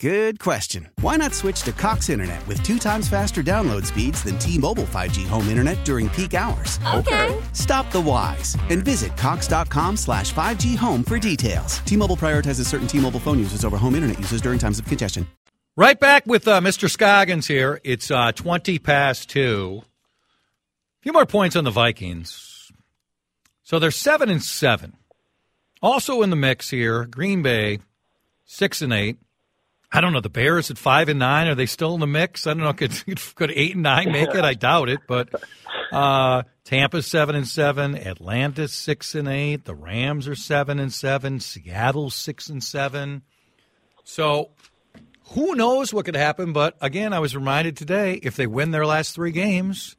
Good 0.00 0.40
question. 0.40 0.88
Why 1.02 1.16
not 1.16 1.34
switch 1.34 1.60
to 1.64 1.72
Cox 1.72 2.08
Internet 2.08 2.46
with 2.46 2.62
two 2.62 2.78
times 2.78 3.06
faster 3.06 3.42
download 3.42 3.84
speeds 3.84 4.24
than 4.24 4.38
T-Mobile 4.38 4.84
5G 4.84 5.26
home 5.26 5.48
internet 5.48 5.84
during 5.84 6.08
peak 6.08 6.32
hours? 6.32 6.80
Okay. 6.94 7.38
Stop 7.52 7.92
the 7.92 8.00
whys 8.00 8.56
and 8.70 8.82
visit 8.82 9.14
cox.com 9.18 9.98
slash 9.98 10.32
5G 10.32 10.74
home 10.78 11.04
for 11.04 11.18
details. 11.18 11.80
T-Mobile 11.80 12.16
prioritizes 12.16 12.66
certain 12.66 12.86
T-Mobile 12.86 13.20
phone 13.20 13.38
users 13.38 13.62
over 13.62 13.76
home 13.76 13.94
internet 13.94 14.18
users 14.18 14.40
during 14.40 14.58
times 14.58 14.78
of 14.78 14.86
congestion. 14.86 15.26
Right 15.76 16.00
back 16.00 16.24
with 16.24 16.48
uh, 16.48 16.62
Mr. 16.62 16.88
Scoggins 16.88 17.46
here. 17.46 17.78
It's 17.84 18.10
uh, 18.10 18.32
20 18.32 18.78
past 18.78 19.28
2. 19.28 19.82
A 19.82 21.02
few 21.02 21.12
more 21.12 21.26
points 21.26 21.56
on 21.56 21.64
the 21.64 21.70
Vikings. 21.70 22.72
So 23.64 23.78
they're 23.78 23.90
7 23.90 24.30
and 24.30 24.42
7. 24.42 24.96
Also 25.82 26.22
in 26.22 26.30
the 26.30 26.36
mix 26.36 26.70
here, 26.70 27.04
Green 27.04 27.42
Bay 27.42 27.80
6 28.46 28.80
and 28.80 28.94
8. 28.94 29.18
I 29.92 30.00
don't 30.00 30.12
know, 30.12 30.20
the 30.20 30.30
Bears 30.30 30.70
at 30.70 30.78
5 30.78 31.08
and 31.08 31.18
9, 31.18 31.48
are 31.48 31.54
they 31.54 31.66
still 31.66 31.94
in 31.94 32.00
the 32.00 32.06
mix? 32.06 32.46
I 32.46 32.54
don't 32.54 32.62
know, 32.62 32.72
could 32.72 32.92
could 33.34 33.50
8 33.50 33.74
and 33.74 33.82
9 33.82 34.12
make 34.12 34.34
it? 34.34 34.44
I 34.44 34.54
doubt 34.54 34.88
it, 34.88 35.00
but 35.06 35.28
uh 35.92 36.42
Tampa 36.64 37.02
7 37.02 37.34
and 37.34 37.48
7, 37.48 37.96
Atlanta 37.96 38.68
6 38.68 39.14
and 39.16 39.26
8, 39.28 39.64
the 39.64 39.74
Rams 39.74 40.28
are 40.28 40.36
7 40.36 40.78
and 40.78 40.92
7, 40.92 41.40
Seattle 41.40 42.10
6 42.10 42.48
and 42.48 42.62
7. 42.62 43.22
So 44.04 44.50
who 45.32 45.54
knows 45.54 45.92
what 45.92 46.04
could 46.04 46.16
happen? 46.16 46.52
But 46.52 46.76
again, 46.80 47.12
I 47.12 47.18
was 47.18 47.34
reminded 47.34 47.76
today 47.76 48.20
if 48.22 48.36
they 48.36 48.46
win 48.46 48.70
their 48.70 48.86
last 48.86 49.14
three 49.14 49.32
games, 49.32 49.96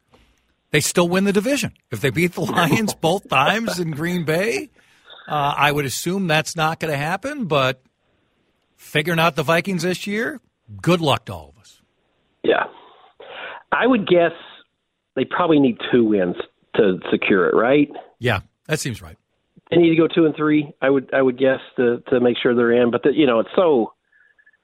they 0.72 0.80
still 0.80 1.08
win 1.08 1.26
the 1.26 1.34
division. 1.34 1.74
If 1.90 2.02
they 2.02 2.10
beat 2.10 2.34
the 2.34 2.42
Lions 2.42 2.94
both 3.02 3.30
times 3.30 3.80
in 3.80 3.92
Green 3.92 4.24
Bay, 4.24 4.70
uh, 5.28 5.54
I 5.58 5.72
would 5.72 5.86
assume 5.86 6.28
that's 6.28 6.56
not 6.56 6.80
going 6.80 6.92
to 6.92 6.98
happen. 6.98 7.46
But 7.46 7.82
figuring 8.82 9.20
out 9.20 9.36
the 9.36 9.44
Vikings 9.44 9.84
this 9.84 10.08
year, 10.08 10.42
good 10.82 11.02
luck 11.02 11.26
to 11.26 11.34
all 11.34 11.54
of 11.56 11.62
us. 11.62 11.82
Yeah. 12.44 12.64
I 13.72 13.88
would 13.88 14.08
guess 14.08 14.32
they 15.16 15.24
probably 15.24 15.60
need 15.60 15.78
two 15.92 16.04
wins 16.04 16.36
to 16.76 17.00
secure 17.10 17.48
it, 17.48 17.56
right? 17.56 17.90
Yeah, 18.20 18.42
that 18.68 18.80
seems 18.80 19.02
right. 19.02 19.18
They 19.70 19.78
need 19.78 19.92
to 19.92 19.96
go 19.96 20.08
two 20.08 20.26
and 20.26 20.36
three. 20.36 20.74
I 20.82 20.90
would 20.90 21.14
I 21.14 21.22
would 21.22 21.38
guess 21.38 21.60
to 21.78 22.04
to 22.10 22.20
make 22.20 22.38
sure 22.42 22.54
they're 22.54 22.74
in. 22.74 22.92
But 22.92 23.04
the, 23.04 23.12
you 23.14 23.26
know, 23.26 23.40
it's 23.40 23.50
so. 23.56 23.94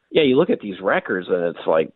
Yeah, 0.10 0.24
you 0.24 0.38
look 0.38 0.50
at 0.50 0.62
these 0.62 0.80
records 0.82 1.28
and 1.30 1.56
it's 1.56 1.68
like, 1.68 1.92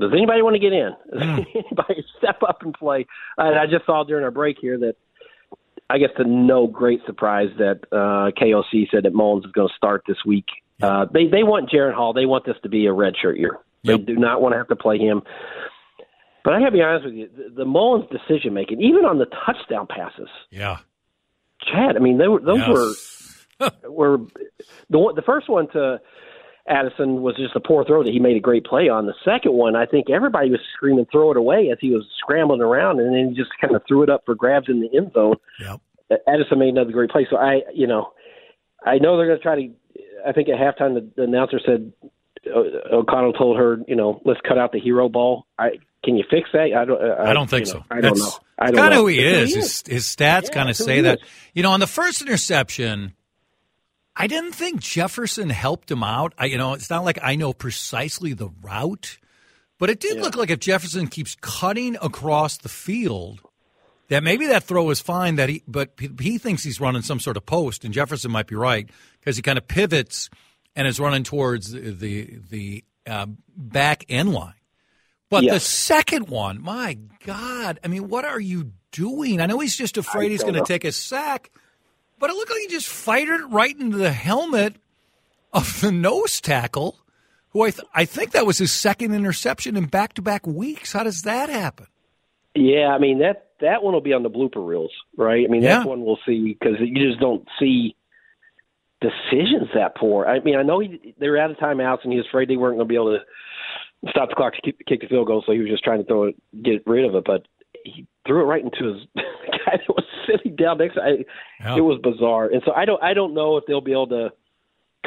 does 0.00 0.10
anybody 0.12 0.42
want 0.42 0.54
to 0.54 0.60
get 0.60 0.72
in? 0.72 0.90
Does 1.12 1.22
anybody 1.54 2.04
step 2.18 2.42
up 2.46 2.62
and 2.62 2.74
play? 2.74 3.06
And 3.38 3.58
I 3.58 3.66
just 3.66 3.86
saw 3.86 4.04
during 4.04 4.24
our 4.24 4.30
break 4.30 4.58
here 4.60 4.78
that 4.78 4.96
I 5.88 5.98
guess 5.98 6.10
to 6.16 6.24
no 6.24 6.66
great 6.66 7.00
surprise 7.06 7.48
that 7.58 7.80
uh, 7.92 8.30
KOC 8.40 8.90
said 8.90 9.04
that 9.04 9.14
Mullens 9.14 9.44
is 9.44 9.52
going 9.52 9.68
to 9.68 9.74
start 9.74 10.02
this 10.06 10.18
week. 10.26 10.46
Uh, 10.82 11.06
they 11.12 11.26
they 11.26 11.42
want 11.42 11.70
Jaren 11.70 11.94
Hall. 11.94 12.12
They 12.12 12.26
want 12.26 12.44
this 12.44 12.56
to 12.62 12.68
be 12.68 12.86
a 12.86 12.90
redshirt 12.90 13.38
year. 13.38 13.58
Yep. 13.82 14.00
They 14.00 14.04
do 14.04 14.16
not 14.16 14.42
want 14.42 14.52
to 14.52 14.58
have 14.58 14.68
to 14.68 14.76
play 14.76 14.98
him. 14.98 15.22
But 16.44 16.52
I 16.54 16.60
got 16.60 16.66
to 16.66 16.70
be 16.72 16.82
honest 16.82 17.04
with 17.06 17.14
you, 17.14 17.28
the, 17.36 17.54
the 17.56 17.64
Mullens 17.64 18.08
decision 18.10 18.54
making, 18.54 18.80
even 18.80 19.04
on 19.04 19.18
the 19.18 19.26
touchdown 19.26 19.86
passes, 19.88 20.28
Yeah. 20.50 20.78
Chad. 21.62 21.96
I 21.96 21.98
mean, 21.98 22.18
they 22.18 22.28
were 22.28 22.40
those 22.40 22.58
Yes. 22.58 23.46
were 23.58 23.70
were 23.90 24.18
the 24.90 24.98
one, 24.98 25.14
the 25.14 25.22
first 25.22 25.48
one 25.48 25.68
to 25.70 26.00
Addison 26.68 27.22
was 27.22 27.36
just 27.36 27.56
a 27.56 27.60
poor 27.60 27.84
throw 27.84 28.02
that 28.02 28.12
he 28.12 28.18
made 28.18 28.36
a 28.36 28.40
great 28.40 28.64
play 28.64 28.88
on. 28.88 29.06
The 29.06 29.14
second 29.24 29.52
one, 29.54 29.76
I 29.76 29.86
think 29.86 30.10
everybody 30.10 30.50
was 30.50 30.60
screaming 30.74 31.06
throw 31.10 31.30
it 31.30 31.36
away 31.36 31.70
as 31.70 31.78
he 31.80 31.90
was 31.90 32.04
scrambling 32.18 32.60
around, 32.60 33.00
and 33.00 33.14
then 33.14 33.30
he 33.30 33.34
just 33.36 33.50
kind 33.60 33.74
of 33.74 33.82
threw 33.88 34.02
it 34.02 34.10
up 34.10 34.22
for 34.26 34.34
grabs 34.34 34.68
in 34.68 34.80
the 34.80 34.94
end 34.96 35.12
zone. 35.14 35.36
Yep. 35.60 35.80
Addison 36.28 36.58
made 36.58 36.68
another 36.70 36.92
great 36.92 37.10
play. 37.10 37.26
So 37.30 37.36
I, 37.36 37.62
you 37.74 37.86
know, 37.86 38.12
I 38.84 38.98
know 38.98 39.16
they're 39.16 39.26
going 39.26 39.38
to 39.38 39.42
try 39.42 39.56
to. 39.56 39.70
I 40.26 40.32
think 40.32 40.48
at 40.48 40.56
halftime 40.56 40.94
the, 40.94 41.08
the 41.16 41.22
announcer 41.22 41.60
said 41.64 41.92
O- 42.54 42.98
O'Connell 43.00 43.32
told 43.32 43.56
her, 43.58 43.78
you 43.88 43.96
know, 43.96 44.20
let's 44.24 44.40
cut 44.46 44.58
out 44.58 44.72
the 44.72 44.80
hero 44.80 45.08
ball. 45.08 45.46
I 45.58 45.78
can 46.04 46.16
you 46.16 46.24
fix 46.30 46.48
that? 46.52 46.72
I 46.76 46.84
don't. 46.84 47.02
I, 47.02 47.30
I 47.30 47.32
don't 47.32 47.50
think 47.50 47.66
so. 47.66 47.78
know, 47.78 47.84
I 47.90 48.00
don't 48.00 48.18
know. 48.18 48.30
I 48.58 48.66
don't 48.70 48.76
kind 48.76 48.92
of 48.94 48.98
know. 48.98 49.02
who 49.02 49.06
he 49.08 49.18
It's 49.20 49.50
is. 49.50 49.82
His, 49.82 49.82
his 49.86 50.04
stats 50.04 50.44
Yeah, 50.44 50.50
kind 50.50 50.70
of 50.70 50.76
say 50.76 50.96
he 50.96 51.00
that. 51.02 51.18
is. 51.20 51.24
You 51.54 51.62
know, 51.62 51.72
on 51.72 51.80
the 51.80 51.86
first 51.86 52.22
interception, 52.22 53.12
I 54.14 54.26
didn't 54.28 54.52
think 54.52 54.80
Jefferson 54.80 55.50
helped 55.50 55.90
him 55.90 56.02
out. 56.04 56.32
I, 56.38 56.46
you 56.46 56.56
know, 56.58 56.74
it's 56.74 56.88
not 56.90 57.04
like 57.04 57.18
I 57.22 57.36
know 57.36 57.52
precisely 57.52 58.32
the 58.32 58.48
route, 58.62 59.18
but 59.78 59.90
it 59.90 60.00
did 60.00 60.20
look 60.20 60.36
like 60.36 60.50
if 60.50 60.60
Jefferson 60.60 61.08
keeps 61.08 61.36
cutting 61.40 61.96
across 62.00 62.56
the 62.58 62.68
field, 62.68 63.40
that 64.08 64.22
maybe 64.22 64.46
that 64.46 64.62
throw 64.62 64.88
is 64.90 65.00
fine. 65.00 65.34
That 65.36 65.48
he, 65.48 65.62
but 65.66 65.90
he, 65.98 66.08
he 66.20 66.38
thinks 66.38 66.62
he's 66.62 66.80
running 66.80 67.02
some 67.02 67.18
sort 67.20 67.36
of 67.36 67.44
post, 67.44 67.84
and 67.84 67.92
Jefferson 67.92 68.30
might 68.30 68.46
be 68.46 68.54
right 68.54 68.88
because 69.26 69.36
he 69.36 69.42
kind 69.42 69.58
of 69.58 69.66
pivots 69.66 70.30
and 70.76 70.86
is 70.86 71.00
running 71.00 71.24
towards 71.24 71.72
the 71.72 71.80
the, 71.90 72.38
the 72.48 72.84
uh, 73.08 73.26
back 73.56 74.04
end 74.08 74.32
line. 74.32 74.54
But 75.28 75.42
the 75.44 75.58
second 75.58 76.28
one, 76.28 76.62
my 76.62 76.96
God, 77.24 77.80
I 77.82 77.88
mean, 77.88 78.08
what 78.08 78.24
are 78.24 78.38
you 78.38 78.70
doing? 78.92 79.40
I 79.40 79.46
know 79.46 79.58
he's 79.58 79.76
just 79.76 79.96
afraid 79.96 80.30
he's 80.30 80.42
going 80.42 80.54
to 80.54 80.62
take 80.64 80.84
a 80.84 80.92
sack, 80.92 81.50
but 82.20 82.30
it 82.30 82.34
looked 82.36 82.50
like 82.52 82.60
he 82.60 82.68
just 82.68 82.86
fired 82.88 83.40
it 83.40 83.46
right 83.46 83.76
into 83.76 83.96
the 83.96 84.12
helmet 84.12 84.76
of 85.52 85.80
the 85.80 85.90
nose 85.90 86.40
tackle, 86.40 87.00
who 87.50 87.62
I, 87.62 87.70
th- 87.70 87.88
I 87.92 88.04
think 88.04 88.30
that 88.32 88.46
was 88.46 88.58
his 88.58 88.70
second 88.70 89.12
interception 89.14 89.76
in 89.76 89.86
back 89.86 90.14
to 90.14 90.22
back 90.22 90.46
weeks. 90.46 90.92
How 90.92 91.02
does 91.02 91.22
that 91.22 91.48
happen? 91.48 91.86
Yeah, 92.54 92.88
I 92.94 92.98
mean 92.98 93.18
that 93.18 93.48
that 93.60 93.82
one 93.82 93.94
will 93.94 94.00
be 94.00 94.12
on 94.12 94.22
the 94.22 94.30
blooper 94.30 94.64
reels, 94.64 94.92
right? 95.16 95.44
I 95.44 95.50
mean 95.50 95.62
Yeah. 95.62 95.78
that's 95.78 95.86
one 95.86 96.04
we'll 96.04 96.20
see 96.24 96.56
because 96.58 96.76
you 96.78 96.94
just 97.04 97.18
don't 97.20 97.46
see 97.58 97.96
decisions 99.00 99.68
that 99.74 99.96
poor. 99.96 100.26
I 100.26 100.40
mean, 100.40 100.56
I 100.56 100.62
know 100.62 100.80
he, 100.80 101.14
they 101.18 101.28
were 101.28 101.38
out 101.38 101.50
of 101.50 101.56
timeouts 101.58 101.98
and 102.04 102.12
he 102.12 102.18
was 102.18 102.26
afraid 102.28 102.48
they 102.48 102.56
weren't 102.56 102.76
going 102.76 102.86
to 102.88 102.92
be 102.92 102.94
able 102.96 103.16
to 103.18 104.10
stop 104.10 104.28
the 104.28 104.34
clock 104.34 104.54
to 104.54 104.62
kick, 104.62 104.76
kick 104.86 105.00
the 105.02 105.06
field 105.08 105.26
goal, 105.26 105.42
so 105.46 105.52
he 105.52 105.58
was 105.58 105.68
just 105.70 105.84
trying 105.84 105.98
to 106.00 106.04
throw 106.06 106.24
it, 106.24 106.36
get 106.62 106.82
rid 106.86 107.04
of 107.04 107.14
it. 107.14 107.24
But 107.26 107.46
he 107.84 108.06
threw 108.26 108.40
it 108.42 108.44
right 108.44 108.62
into 108.64 108.94
his 108.94 109.02
guy 109.16 109.76
that 109.76 109.88
was 109.88 110.04
sitting 110.26 110.56
down 110.56 110.78
next. 110.78 110.94
to 110.94 111.02
I, 111.02 111.08
Yeah. 111.60 111.76
It 111.76 111.80
was 111.82 112.00
bizarre, 112.02 112.46
and 112.46 112.62
so 112.64 112.72
I 112.72 112.84
don't 112.84 113.02
I 113.02 113.14
don't 113.14 113.34
know 113.34 113.56
if 113.56 113.64
they'll 113.66 113.80
be 113.80 113.92
able 113.92 114.08
to 114.08 114.30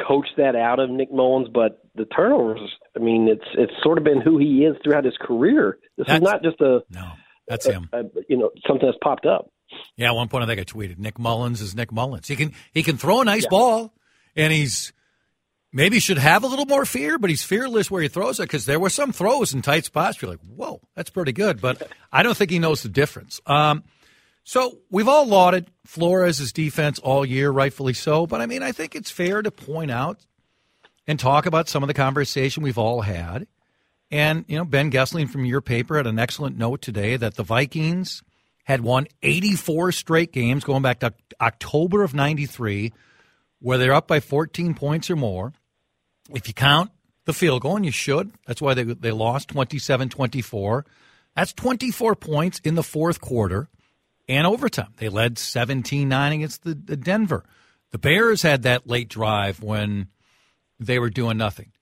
coach 0.06 0.28
that 0.38 0.56
out 0.56 0.78
of 0.80 0.88
Nick 0.88 1.12
Mullens, 1.12 1.48
but 1.52 1.82
the 1.94 2.04
turnovers. 2.06 2.60
I 2.96 3.00
mean, 3.00 3.28
it's 3.28 3.44
it's 3.54 3.72
sort 3.82 3.98
of 3.98 4.04
been 4.04 4.20
who 4.20 4.38
he 4.38 4.64
is 4.64 4.76
throughout 4.82 5.04
his 5.04 5.16
career. 5.20 5.78
This 5.98 6.06
That's- 6.06 6.22
is 6.22 6.32
not 6.32 6.42
just 6.42 6.60
a 6.60 6.80
No, 6.90 7.10
that's 7.48 7.66
him. 7.66 7.88
uh, 7.92 8.04
you 8.28 8.36
know, 8.38 8.50
something 8.66 8.86
that's 8.86 8.98
popped 9.02 9.26
up. 9.26 9.50
Yeah, 9.96 10.08
at 10.08 10.14
one 10.14 10.28
point 10.28 10.44
I 10.44 10.46
think 10.46 10.60
I 10.60 10.64
tweeted 10.64 10.98
Nick 10.98 11.18
Mullens 11.18 11.60
is 11.60 11.74
Nick 11.74 11.92
Mullens. 11.92 12.28
He 12.28 12.36
can 12.36 12.52
he 12.72 12.82
can 12.82 12.96
throw 12.96 13.20
a 13.20 13.24
nice 13.24 13.46
ball, 13.46 13.94
and 14.34 14.52
he's 14.52 14.92
maybe 15.72 16.00
should 16.00 16.18
have 16.18 16.42
a 16.42 16.46
little 16.46 16.66
more 16.66 16.84
fear, 16.84 17.18
but 17.18 17.30
he's 17.30 17.42
fearless 17.42 17.90
where 17.90 18.02
he 18.02 18.08
throws 18.08 18.40
it 18.40 18.44
because 18.44 18.66
there 18.66 18.80
were 18.80 18.90
some 18.90 19.12
throws 19.12 19.54
in 19.54 19.62
tight 19.62 19.84
spots. 19.84 20.20
You're 20.20 20.30
like, 20.30 20.40
whoa, 20.40 20.80
that's 20.94 21.10
pretty 21.10 21.32
good. 21.32 21.60
But 21.60 21.90
I 22.12 22.22
don't 22.22 22.36
think 22.36 22.50
he 22.50 22.58
knows 22.58 22.82
the 22.82 22.88
difference. 22.88 23.40
Um, 23.46 23.84
so 24.42 24.78
we've 24.90 25.08
all 25.08 25.26
lauded 25.26 25.70
Flores' 25.84 26.52
defense 26.52 26.98
all 26.98 27.24
year, 27.24 27.50
rightfully 27.50 27.92
so. 27.92 28.26
But 28.26 28.40
I 28.40 28.46
mean, 28.46 28.62
I 28.62 28.72
think 28.72 28.94
it's 28.94 29.10
fair 29.10 29.42
to 29.42 29.50
point 29.50 29.90
out 29.90 30.26
and 31.06 31.18
talk 31.18 31.46
about 31.46 31.68
some 31.68 31.82
of 31.82 31.88
the 31.88 31.94
conversation 31.94 32.62
we've 32.62 32.78
all 32.78 33.02
had. 33.02 33.46
And, 34.10 34.44
you 34.48 34.56
know, 34.56 34.64
Ben 34.64 34.90
Goessling 34.90 35.28
from 35.28 35.44
your 35.44 35.60
paper 35.60 35.96
had 35.96 36.06
an 36.06 36.18
excellent 36.18 36.58
note 36.58 36.82
today 36.82 37.16
that 37.16 37.36
the 37.36 37.44
Vikings 37.44 38.24
had 38.64 38.80
won 38.80 39.06
84 39.22 39.92
straight 39.92 40.32
games 40.32 40.64
going 40.64 40.82
back 40.82 41.00
to 41.00 41.12
October 41.40 42.02
of 42.02 42.14
93, 42.14 42.92
where 43.60 43.78
they're 43.78 43.92
up 43.92 44.06
by 44.06 44.20
14 44.20 44.74
points 44.74 45.10
or 45.10 45.16
more. 45.16 45.52
If 46.32 46.46
you 46.46 46.54
count 46.54 46.90
the 47.24 47.32
field 47.32 47.62
goal, 47.62 47.76
and 47.76 47.84
you 47.84 47.92
should, 47.92 48.32
that's 48.46 48.62
why 48.62 48.74
they, 48.74 48.84
they 48.84 49.10
lost 49.10 49.48
27 49.48 50.08
24. 50.08 50.86
That's 51.36 51.52
24 51.52 52.16
points 52.16 52.60
in 52.60 52.74
the 52.74 52.82
fourth 52.82 53.20
quarter 53.20 53.68
and 54.28 54.46
overtime. 54.46 54.92
They 54.96 55.08
led 55.08 55.38
17 55.38 56.08
9 56.08 56.32
against 56.32 56.62
the, 56.62 56.74
the 56.74 56.96
Denver. 56.96 57.44
The 57.90 57.98
Bears 57.98 58.42
had 58.42 58.62
that 58.62 58.86
late 58.86 59.08
drive 59.08 59.62
when 59.62 60.08
they 60.78 60.98
were 60.98 61.10
doing 61.10 61.36
nothing. 61.36 61.72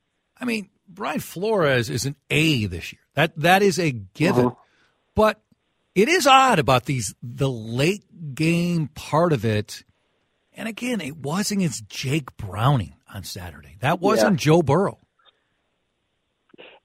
I 0.41 0.45
mean, 0.45 0.71
Brian 0.89 1.21
Flores 1.21 1.91
is 1.91 2.07
an 2.07 2.17
A 2.31 2.67
this 2.67 2.93
year. 2.93 3.01
That 3.15 3.37
that 3.37 3.63
is 3.63 3.79
a 3.79 3.91
given. 3.91 4.47
Uh-huh. 4.47 4.55
But 5.15 5.43
it 5.99 6.09
is 6.09 6.27
odd 6.29 6.59
about 6.61 6.85
these 6.85 7.15
the 7.23 7.51
late 7.51 8.05
game 8.35 8.89
part 8.95 9.33
of 9.33 9.45
it. 9.45 9.83
And 10.53 10.69
again, 10.69 11.01
it 11.01 11.17
wasn't 11.17 11.61
against 11.61 11.89
Jake 11.89 12.37
Browning 12.37 12.95
on 13.13 13.25
Saturday. 13.25 13.77
That 13.81 14.01
wasn't 14.01 14.39
Joe 14.39 14.63
Burrow. 14.63 14.99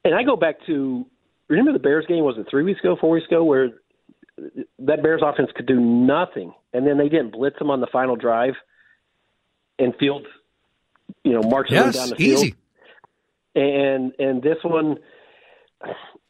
And 0.03 0.13
I 0.15 0.23
go 0.23 0.35
back 0.35 0.55
to 0.65 1.05
remember 1.47 1.73
the 1.73 1.79
Bears 1.79 2.05
game 2.07 2.23
was 2.23 2.35
it 2.37 2.47
three 2.49 2.63
weeks 2.63 2.79
ago, 2.81 2.97
four 2.99 3.11
weeks 3.11 3.27
ago, 3.27 3.43
where 3.43 3.69
that 4.79 5.03
Bears 5.03 5.21
offense 5.23 5.49
could 5.55 5.67
do 5.67 5.79
nothing, 5.79 6.53
and 6.73 6.85
then 6.87 6.97
they 6.97 7.07
didn't 7.09 7.31
blitz 7.33 7.57
them 7.59 7.69
on 7.69 7.81
the 7.81 7.87
final 7.91 8.15
drive, 8.15 8.53
and 9.79 9.93
Fields, 9.99 10.25
you 11.23 11.33
know, 11.33 11.41
marched 11.47 11.69
them 11.71 11.85
Yes, 11.85 11.95
down 11.95 12.09
the 12.09 12.15
field. 12.15 12.43
easy. 12.45 12.55
And 13.55 14.13
and 14.17 14.41
this 14.41 14.57
one, 14.63 14.97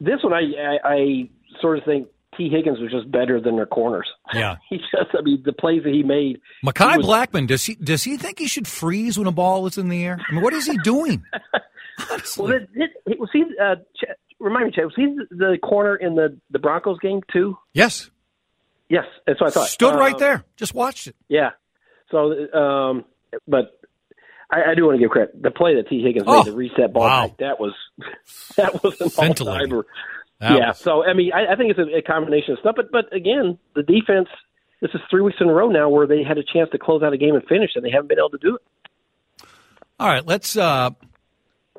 this 0.00 0.22
one, 0.22 0.34
I, 0.34 0.42
I 0.42 0.78
I 0.94 1.30
sort 1.60 1.78
of 1.78 1.84
think 1.84 2.08
Tee 2.36 2.48
Higgins 2.48 2.78
was 2.80 2.90
just 2.90 3.10
better 3.10 3.40
than 3.40 3.56
their 3.56 3.66
corners. 3.66 4.08
Yeah. 4.32 4.56
he 4.68 4.78
just, 4.78 5.10
I 5.18 5.22
mean, 5.22 5.42
the 5.44 5.52
plays 5.52 5.82
that 5.84 5.92
he 5.92 6.02
made. 6.02 6.40
Mekhi 6.64 6.96
Blackmon, 7.02 7.46
does 7.46 7.64
he 7.64 7.74
does 7.74 8.04
he 8.04 8.16
think 8.16 8.38
he 8.38 8.46
should 8.46 8.66
freeze 8.68 9.18
when 9.18 9.26
a 9.26 9.32
ball 9.32 9.66
is 9.66 9.78
in 9.78 9.88
the 9.88 10.04
air? 10.04 10.18
I 10.28 10.32
mean, 10.34 10.42
what 10.42 10.52
is 10.54 10.66
he 10.66 10.76
doing? 10.78 11.22
Well, 12.36 12.50
it, 12.50 12.68
it, 12.74 12.90
it, 13.06 13.20
was 13.20 13.28
he? 13.32 13.44
Uh, 13.62 13.76
Ch- 13.96 14.08
remind 14.40 14.66
me, 14.66 14.72
Chad, 14.74 14.84
was 14.86 14.94
he 14.96 15.16
the 15.30 15.58
corner 15.62 15.94
in 15.94 16.16
the 16.16 16.36
the 16.50 16.58
Broncos 16.58 16.98
game 16.98 17.20
too? 17.32 17.56
yes. 17.72 18.10
Yes, 18.88 19.04
that's 19.26 19.40
what 19.40 19.46
I 19.48 19.50
thought. 19.52 19.68
Stood 19.68 19.94
right 19.94 20.14
Um, 20.14 20.18
there. 20.20 20.44
Just 20.56 20.74
watched 20.74 21.06
it. 21.06 21.14
Yeah. 21.28 21.50
So, 22.10 22.52
um, 22.52 23.04
but 23.48 23.80
I, 24.50 24.72
I 24.72 24.74
do 24.74 24.84
want 24.86 24.96
to 24.96 25.00
give 25.00 25.10
credit. 25.10 25.40
The 25.40 25.50
play 25.52 25.76
that 25.76 25.88
Tee 25.88 26.02
Higgins 26.02 26.24
Oh, 26.26 26.42
made, 26.42 26.52
the 26.52 26.56
reset 26.56 26.92
ball, 26.92 27.04
wow. 27.04 27.34
that 27.38 27.58
was 27.60 27.72
that 28.56 28.82
was 28.82 29.00
an 29.00 29.10
all-timer. 29.16 29.86
That 30.40 30.58
Yeah. 30.58 30.68
was- 30.68 30.78
So, 30.78 31.04
I 31.04 31.12
mean, 31.14 31.32
I, 31.32 31.52
I 31.52 31.56
think 31.56 31.70
it's 31.70 31.78
a, 31.78 31.98
a 31.98 32.02
combination 32.02 32.52
of 32.54 32.58
stuff. 32.60 32.74
But, 32.76 32.90
but 32.92 33.12
again, 33.14 33.58
the 33.74 33.82
defense. 33.82 34.28
This 34.80 34.90
is 34.94 35.00
three 35.08 35.22
weeks 35.22 35.38
in 35.40 35.48
a 35.48 35.52
row 35.52 35.70
now 35.70 35.88
where 35.88 36.06
they 36.06 36.22
had 36.22 36.36
a 36.36 36.42
chance 36.42 36.68
to 36.72 36.78
close 36.78 37.02
out 37.02 37.12
a 37.14 37.16
game 37.16 37.34
and 37.34 37.42
finish, 37.46 37.70
and 37.74 37.82
they 37.84 37.90
haven't 37.90 38.08
been 38.08 38.18
able 38.18 38.30
to 38.30 38.38
do 38.38 38.56
it. 38.56 39.46
All 39.98 40.08
right, 40.08 40.26
let's. 40.26 40.56
Uh, 40.56 40.90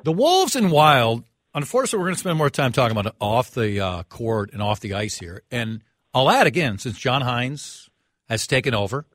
the 0.02 0.12
Wolves 0.12 0.56
and 0.56 0.72
Wild. 0.72 1.22
Unfortunately, 1.54 1.98
we're 2.00 2.06
going 2.06 2.14
to 2.16 2.20
spend 2.20 2.36
more 2.38 2.50
time 2.50 2.72
talking 2.72 2.92
about 2.96 3.06
it 3.06 3.14
off 3.20 3.52
the 3.52 3.80
uh, 3.80 4.02
court 4.04 4.50
and 4.52 4.60
off 4.60 4.80
the 4.80 4.94
ice 4.94 5.16
here. 5.18 5.42
And 5.50 5.82
I'll 6.12 6.30
add 6.30 6.46
again, 6.46 6.78
since 6.78 6.98
John 6.98 7.22
Hynes 7.22 7.88
has 8.28 8.46
taken 8.46 8.74
over, 8.74 9.06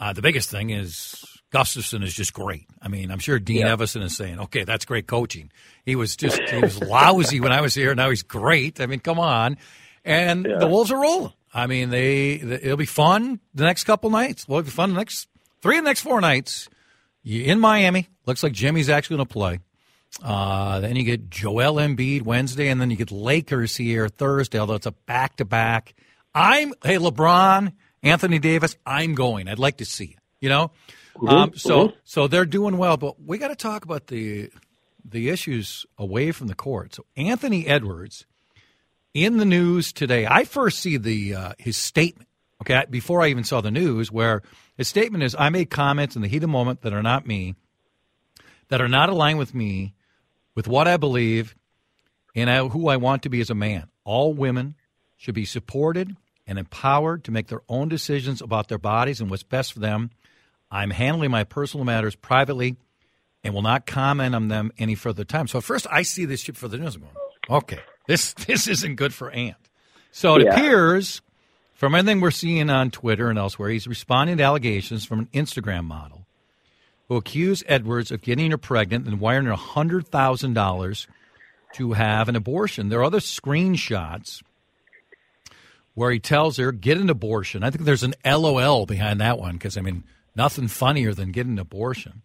uh, 0.00 0.12
the 0.12 0.20
biggest 0.22 0.50
thing 0.50 0.70
is 0.70 1.24
Gustavsson 1.50 2.04
is 2.04 2.14
just 2.14 2.34
great. 2.34 2.66
I 2.82 2.88
mean, 2.88 3.10
I'm 3.10 3.18
sure 3.18 3.38
Dean 3.38 3.64
Evason 3.64 4.02
is 4.02 4.16
saying, 4.16 4.38
"Okay, 4.38 4.64
that's 4.64 4.84
great 4.84 5.06
coaching." 5.06 5.50
He 5.84 5.96
was 5.96 6.14
just 6.16 6.38
he 6.40 6.58
was 6.58 6.80
lousy 6.80 7.40
when 7.40 7.52
I 7.52 7.62
was 7.62 7.74
here. 7.74 7.94
Now 7.94 8.10
he's 8.10 8.22
great. 8.22 8.80
I 8.80 8.86
mean, 8.86 9.00
come 9.00 9.18
on. 9.18 9.56
And 10.04 10.44
the 10.44 10.66
Wolves 10.66 10.92
are 10.92 11.00
rolling. 11.00 11.32
I 11.52 11.66
mean, 11.66 11.90
they, 11.90 12.32
it'll 12.32 12.76
be 12.76 12.86
fun 12.86 13.40
the 13.54 13.64
next 13.64 13.84
couple 13.84 14.10
nights. 14.10 14.46
Well, 14.46 14.58
it'll 14.58 14.66
be 14.66 14.70
fun 14.70 14.90
the 14.90 14.96
next 14.96 15.28
three 15.62 15.78
of 15.78 15.84
the 15.84 15.88
next 15.88 16.02
four 16.02 16.20
nights. 16.20 16.68
You 17.22 17.44
in 17.44 17.60
Miami. 17.60 18.08
Looks 18.26 18.42
like 18.42 18.52
Jimmy's 18.52 18.90
actually 18.90 19.16
going 19.16 19.28
to 19.28 19.32
play. 19.32 19.60
Uh, 20.22 20.80
then 20.80 20.96
you 20.96 21.02
get 21.02 21.30
Joel 21.30 21.74
Embiid 21.74 22.22
Wednesday, 22.22 22.68
and 22.68 22.80
then 22.80 22.90
you 22.90 22.96
get 22.96 23.10
Lakers 23.10 23.76
here 23.76 24.08
Thursday. 24.08 24.58
Although 24.58 24.74
it's 24.74 24.86
a 24.86 24.92
back 24.92 25.36
to 25.36 25.44
back. 25.44 25.94
I'm 26.34 26.74
hey 26.84 26.96
LeBron, 26.96 27.72
Anthony 28.02 28.38
Davis. 28.38 28.76
I'm 28.84 29.14
going. 29.14 29.48
I'd 29.48 29.58
like 29.58 29.78
to 29.78 29.86
see 29.86 30.16
it. 30.16 30.18
You 30.40 30.50
know. 30.50 30.70
Um, 31.26 31.52
so 31.54 31.92
so 32.04 32.28
they're 32.28 32.44
doing 32.44 32.76
well, 32.76 32.96
but 32.96 33.20
we 33.20 33.38
got 33.38 33.48
to 33.48 33.56
talk 33.56 33.84
about 33.84 34.08
the 34.08 34.50
the 35.04 35.30
issues 35.30 35.86
away 35.96 36.32
from 36.32 36.46
the 36.46 36.54
court. 36.54 36.94
So 36.94 37.04
Anthony 37.16 37.66
Edwards 37.66 38.26
in 39.14 39.38
the 39.38 39.44
news 39.44 39.92
today. 39.92 40.26
I 40.26 40.44
first 40.44 40.80
see 40.80 40.96
the 40.96 41.34
uh, 41.34 41.52
his 41.58 41.76
statement. 41.76 42.28
Okay, 42.60 42.84
before 42.90 43.22
I 43.22 43.28
even 43.28 43.44
saw 43.44 43.60
the 43.60 43.70
news, 43.70 44.10
where 44.10 44.42
his 44.76 44.88
statement 44.88 45.24
is, 45.24 45.34
"I 45.38 45.48
made 45.48 45.70
comments 45.70 46.16
in 46.16 46.22
the 46.22 46.28
heat 46.28 46.38
of 46.38 46.42
the 46.42 46.48
moment 46.48 46.82
that 46.82 46.92
are 46.92 47.02
not 47.02 47.26
me, 47.26 47.54
that 48.68 48.80
are 48.80 48.88
not 48.88 49.08
aligned 49.08 49.38
with 49.38 49.54
me, 49.54 49.94
with 50.54 50.66
what 50.66 50.88
I 50.88 50.96
believe, 50.96 51.54
and 52.34 52.50
I, 52.50 52.66
who 52.66 52.88
I 52.88 52.96
want 52.96 53.22
to 53.22 53.28
be 53.28 53.40
as 53.40 53.50
a 53.50 53.54
man. 53.54 53.88
All 54.04 54.34
women 54.34 54.74
should 55.16 55.34
be 55.34 55.44
supported 55.44 56.16
and 56.46 56.58
empowered 56.58 57.24
to 57.24 57.30
make 57.30 57.48
their 57.48 57.62
own 57.68 57.88
decisions 57.88 58.40
about 58.40 58.68
their 58.68 58.78
bodies 58.78 59.20
and 59.20 59.30
what's 59.30 59.42
best 59.42 59.72
for 59.72 59.80
them. 59.80 60.10
I'm 60.70 60.90
handling 60.90 61.30
my 61.30 61.44
personal 61.44 61.84
matters 61.84 62.14
privately." 62.14 62.76
And 63.44 63.54
will 63.54 63.62
not 63.62 63.86
comment 63.86 64.34
on 64.34 64.48
them 64.48 64.72
any 64.78 64.96
further 64.96 65.22
time. 65.22 65.46
So 65.46 65.60
first, 65.60 65.86
I 65.90 66.02
see 66.02 66.24
this 66.24 66.40
shit 66.40 66.56
for 66.56 66.66
the 66.66 66.76
news. 66.76 66.96
I'm 66.96 67.02
going, 67.02 67.14
okay, 67.48 67.78
this 68.08 68.32
this 68.46 68.66
isn't 68.66 68.96
good 68.96 69.14
for 69.14 69.30
Ant. 69.30 69.56
So 70.10 70.34
it 70.34 70.42
Yeah. 70.44 70.54
appears, 70.54 71.22
from 71.72 71.94
everything 71.94 72.20
we're 72.20 72.32
seeing 72.32 72.68
on 72.68 72.90
Twitter 72.90 73.30
and 73.30 73.38
elsewhere, 73.38 73.70
he's 73.70 73.86
responding 73.86 74.38
to 74.38 74.42
allegations 74.42 75.04
from 75.06 75.20
an 75.20 75.28
Instagram 75.32 75.84
model 75.84 76.26
who 77.08 77.14
accused 77.16 77.62
Edwards 77.68 78.10
of 78.10 78.22
getting 78.22 78.50
her 78.50 78.58
pregnant 78.58 79.06
and 79.06 79.20
wiring 79.20 79.46
her 79.46 79.52
hundred 79.54 80.08
thousand 80.08 80.54
dollars 80.54 81.06
to 81.74 81.92
have 81.92 82.28
an 82.28 82.34
abortion. 82.34 82.88
There 82.88 82.98
are 82.98 83.04
other 83.04 83.20
screenshots 83.20 84.42
where 85.94 86.10
he 86.10 86.18
tells 86.18 86.56
her 86.56 86.72
get 86.72 86.98
an 86.98 87.08
abortion. 87.08 87.62
I 87.62 87.70
think 87.70 87.84
there's 87.84 88.02
an 88.02 88.14
LOL 88.26 88.84
behind 88.84 89.20
that 89.20 89.38
one 89.38 89.52
because 89.54 89.76
I 89.76 89.80
mean 89.80 90.02
nothing 90.38 90.68
funnier 90.68 91.12
than 91.12 91.32
getting 91.32 91.52
an 91.52 91.58
abortion. 91.58 92.22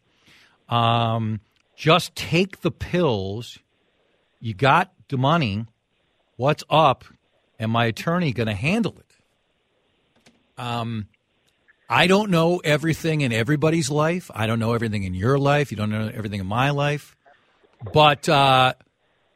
Um, 0.69 1.41
just 1.76 2.15
take 2.15 2.62
the 2.62 2.71
pills. 2.71 3.60
You 4.39 4.54
got 4.54 4.93
the 5.10 5.17
money. 5.17 5.65
What's 6.38 6.63
up? 6.69 7.04
And 7.60 7.71
my 7.71 7.86
attorney 7.86 8.32
going 8.32 8.47
to 8.47 8.54
handle 8.54 8.97
it. 8.97 9.15
Um, 10.58 11.08
I 11.89 12.08
don't 12.08 12.32
know 12.32 12.60
everything 12.63 13.21
in 13.21 13.34
everybody's 13.34 13.89
life. 13.89 14.32
I 14.34 14.47
don't 14.47 14.60
know 14.60 14.73
everything 14.73 15.04
in 15.04 15.13
your 15.13 15.38
life. 15.38 15.71
You 15.71 15.78
don't 15.78 15.89
know 15.89 16.10
everything 16.13 16.39
in 16.39 16.47
my 16.47 16.69
life. 16.69 17.15
But 17.93 18.30
uh, 18.30 18.73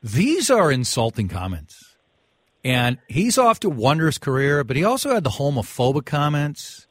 these 0.02 0.50
are 0.50 0.72
insulting 0.72 1.28
comments. 1.28 1.96
And 2.64 2.98
he's 3.08 3.38
off 3.38 3.60
to 3.62 3.70
wondrous 3.70 4.18
career, 4.18 4.64
but 4.64 4.76
he 4.76 4.84
also 4.84 5.14
had 5.14 5.24
the 5.24 5.32
homophobic 5.32 6.06
comments. 6.06 6.87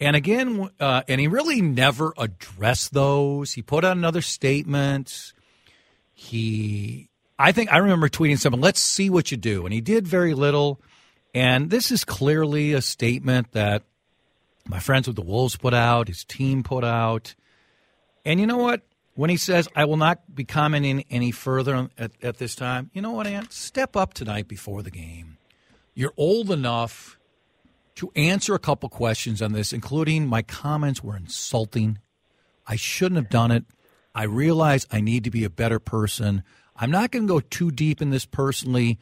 And 0.00 0.14
again, 0.14 0.70
uh, 0.78 1.02
and 1.08 1.20
he 1.20 1.26
really 1.26 1.60
never 1.60 2.14
addressed 2.16 2.92
those. 2.92 3.52
He 3.52 3.62
put 3.62 3.84
out 3.84 3.96
another 3.96 4.22
statement. 4.22 5.32
He, 6.14 7.08
I 7.38 7.52
think, 7.52 7.72
I 7.72 7.78
remember 7.78 8.08
tweeting 8.08 8.38
something, 8.38 8.60
let's 8.60 8.80
see 8.80 9.10
what 9.10 9.30
you 9.30 9.36
do. 9.36 9.64
And 9.64 9.72
he 9.72 9.80
did 9.80 10.06
very 10.06 10.34
little. 10.34 10.80
And 11.34 11.70
this 11.70 11.90
is 11.90 12.04
clearly 12.04 12.72
a 12.72 12.80
statement 12.80 13.52
that 13.52 13.82
my 14.66 14.78
friends 14.78 15.06
with 15.06 15.16
the 15.16 15.22
Wolves 15.22 15.56
put 15.56 15.74
out, 15.74 16.08
his 16.08 16.24
team 16.24 16.62
put 16.62 16.84
out. 16.84 17.34
And 18.24 18.38
you 18.38 18.46
know 18.46 18.58
what? 18.58 18.82
When 19.14 19.30
he 19.30 19.36
says, 19.36 19.68
I 19.74 19.84
will 19.84 19.96
not 19.96 20.32
be 20.32 20.44
commenting 20.44 21.04
any 21.10 21.32
further 21.32 21.90
at, 21.98 22.12
at 22.22 22.38
this 22.38 22.54
time, 22.54 22.90
you 22.92 23.02
know 23.02 23.10
what, 23.10 23.26
Ant? 23.26 23.52
Step 23.52 23.96
up 23.96 24.14
tonight 24.14 24.46
before 24.46 24.82
the 24.82 24.92
game. 24.92 25.38
You're 25.94 26.12
old 26.16 26.52
enough 26.52 27.17
to 27.98 28.10
answer 28.16 28.54
a 28.54 28.58
couple 28.58 28.88
questions 28.88 29.40
on 29.40 29.52
this, 29.52 29.72
including 29.72 30.26
my 30.26 30.42
comments 30.42 31.02
were 31.02 31.16
insulting. 31.16 31.98
I 32.66 32.76
shouldn't 32.76 33.16
have 33.16 33.30
done 33.30 33.50
it. 33.50 33.64
I 34.14 34.24
realize 34.24 34.86
I 34.90 35.00
need 35.00 35.24
to 35.24 35.30
be 35.30 35.44
a 35.44 35.50
better 35.50 35.78
person. 35.78 36.42
I'm 36.76 36.90
not 36.90 37.10
going 37.10 37.26
to 37.26 37.32
go 37.32 37.40
too 37.40 37.70
deep 37.70 38.00
in 38.00 38.10
this 38.10 38.24
personally, 38.24 38.98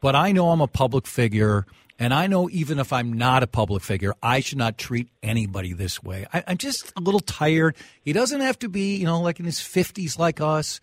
but 0.00 0.14
I 0.14 0.32
know 0.32 0.50
I'm 0.50 0.60
a 0.60 0.66
public 0.66 1.06
figure 1.06 1.66
And 1.98 2.12
I 2.12 2.26
know 2.26 2.50
even 2.50 2.78
if 2.78 2.92
I'm 2.92 3.12
not 3.12 3.42
a 3.42 3.46
public 3.46 3.82
figure, 3.82 4.14
I 4.22 4.40
should 4.40 4.58
not 4.58 4.78
treat 4.78 5.08
anybody 5.22 5.72
this 5.72 6.02
way. 6.02 6.26
I, 6.32 6.42
I'm 6.48 6.58
just 6.58 6.92
a 6.96 7.00
little 7.00 7.20
tired. 7.20 7.76
He 8.02 8.12
doesn't 8.12 8.40
have 8.40 8.58
to 8.60 8.68
be, 8.68 8.96
you 8.96 9.04
know, 9.04 9.20
like 9.20 9.38
in 9.38 9.46
his 9.46 9.60
50s 9.60 10.18
like 10.18 10.40
us. 10.40 10.80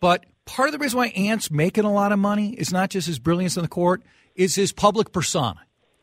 But 0.00 0.26
part 0.46 0.68
of 0.68 0.72
the 0.72 0.78
reason 0.78 0.98
why 0.98 1.08
Ant's 1.08 1.50
making 1.50 1.84
a 1.84 1.92
lot 1.92 2.10
of 2.10 2.18
money 2.18 2.50
is 2.54 2.72
not 2.72 2.90
just 2.90 3.06
his 3.06 3.18
brilliance 3.18 3.56
on 3.56 3.62
the 3.62 3.68
court, 3.68 4.02
is 4.34 4.56
his 4.56 4.72
public 4.72 5.12
persona, 5.12 5.60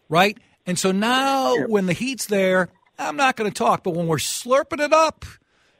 right? 0.07 0.37
And 0.65 0.79
so 0.79 0.91
now 0.91 1.55
when 1.67 1.85
the 1.85 1.93
heat's 1.93 2.25
there, 2.25 2.69
I'm 2.97 3.15
not 3.15 3.35
going 3.35 3.49
to 3.49 3.55
talk. 3.55 3.83
But 3.83 3.93
when 3.93 4.07
we're 4.07 4.17
slurping 4.17 4.83
it 4.83 4.93
up, 4.93 5.25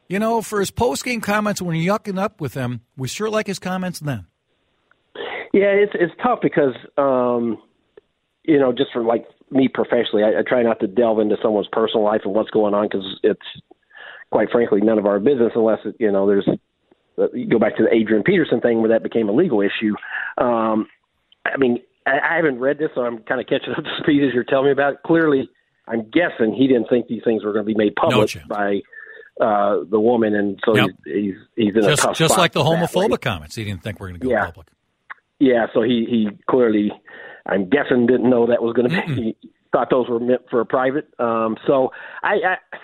you 0.08 0.20
know, 0.20 0.42
for 0.42 0.60
his 0.60 0.72
post 0.72 1.04
game 1.04 1.22
comments, 1.22 1.62
when 1.62 1.76
you're 1.76 1.98
yucking 1.98 2.20
up 2.20 2.40
with 2.40 2.54
him, 2.54 2.82
we 2.96 3.08
sure 3.08 3.30
like 3.30 3.48
his 3.48 3.60
comments 3.60 4.00
then. 4.00 4.28
Yeah, 5.54 5.72
it's 5.72 5.94
it's 5.96 6.14
tough 6.22 6.40
because 6.42 6.76
um, 6.98 7.58
you 8.44 8.60
know, 8.60 8.72
just 8.72 8.92
for 8.92 9.04
like 9.04 9.26
me 9.50 9.68
professionally, 9.68 10.24
I, 10.24 10.40
I 10.40 10.44
try 10.46 10.62
not 10.64 10.80
to 10.82 10.88
delve 10.88 11.20
into 11.20 11.38
someone's 11.42 11.70
personal 11.72 12.04
life 12.04 12.22
and 12.26 12.34
what's 12.34 12.50
going 12.50 12.74
on 12.74 12.88
because 12.88 13.06
it's 13.24 13.46
quite 14.32 14.50
frankly 14.52 14.82
none 14.82 15.00
of 15.00 15.06
our 15.06 15.20
business 15.20 15.54
unless 15.56 15.80
it, 15.86 15.96
you 16.00 16.12
know 16.12 16.28
there's 16.28 16.48
uh, 17.18 17.32
you 17.34 17.48
go 17.48 17.58
back 17.58 17.78
to 17.78 17.84
the 17.84 17.94
Adrian 17.94 18.24
Peterson 18.24 18.60
thing 18.60 18.82
where 18.82 18.90
that 18.90 19.04
became 19.04 19.30
a 19.30 19.32
legal 19.32 19.62
issue. 19.62 19.96
Um, 20.38 20.88
I 21.46 21.58
mean, 21.58 21.80
I, 22.06 22.36
haven't 22.38 22.60
read 22.60 22.78
this, 22.78 22.90
so 22.94 23.02
I'm 23.02 23.20
kind 23.24 23.42
of 23.42 23.48
catching 23.48 23.74
up 23.78 23.84
to 23.84 23.90
speed 24.02 24.24
as 24.24 24.34
you're 24.34 24.44
telling 24.44 24.66
me 24.68 24.72
about 24.72 24.94
it. 24.94 25.00
Clearly, 25.06 25.50
I'm 25.88 26.10
guessing 26.10 26.54
he 26.54 26.68
didn't 26.68 26.88
think 26.90 27.08
these 27.08 27.24
things 27.24 27.44
were 27.44 27.54
going 27.54 27.66
to 27.66 27.68
be 27.68 27.76
made 27.76 27.96
public 27.96 28.30
chance. 28.30 28.48
by 28.48 28.82
uh, 29.42 29.80
the 29.90 30.00
woman, 30.00 30.36
and 30.36 30.60
so 30.66 30.76
Yep. 30.76 30.90
he's, 31.06 31.14
he's 31.14 31.36
he's 31.56 31.76
in 31.76 31.84
a 31.84 31.88
Just, 31.90 32.04
tough 32.04 32.18
just 32.18 32.38
like 32.38 32.54
the 32.54 32.64
homophobic 32.64 33.22
comments. 33.22 33.56
He 33.56 33.64
didn't 33.64 33.84
think 33.84 34.00
we're 34.00 34.10
going 34.10 34.20
to 34.20 34.26
go 34.26 34.32
Yeah. 34.32 34.46
public. 34.46 34.68
Yeah, 35.40 35.66
so 35.74 35.82
he 35.82 36.06
he 36.10 36.30
clearly, 36.50 36.92
I'm 37.46 37.70
guessing, 37.70 38.06
didn't 38.08 38.30
know 38.30 38.48
that 38.48 38.64
was 38.64 38.74
going 38.74 38.90
to 38.90 39.16
be. 39.16 39.36
He 39.42 39.50
thought 39.74 39.90
those 39.90 40.08
were 40.08 40.20
meant 40.22 40.44
for 40.50 40.62
a 40.62 40.66
private. 40.66 41.10
Um, 41.20 41.58
so 41.68 41.92
I, 42.24 42.36
I 42.36 42.78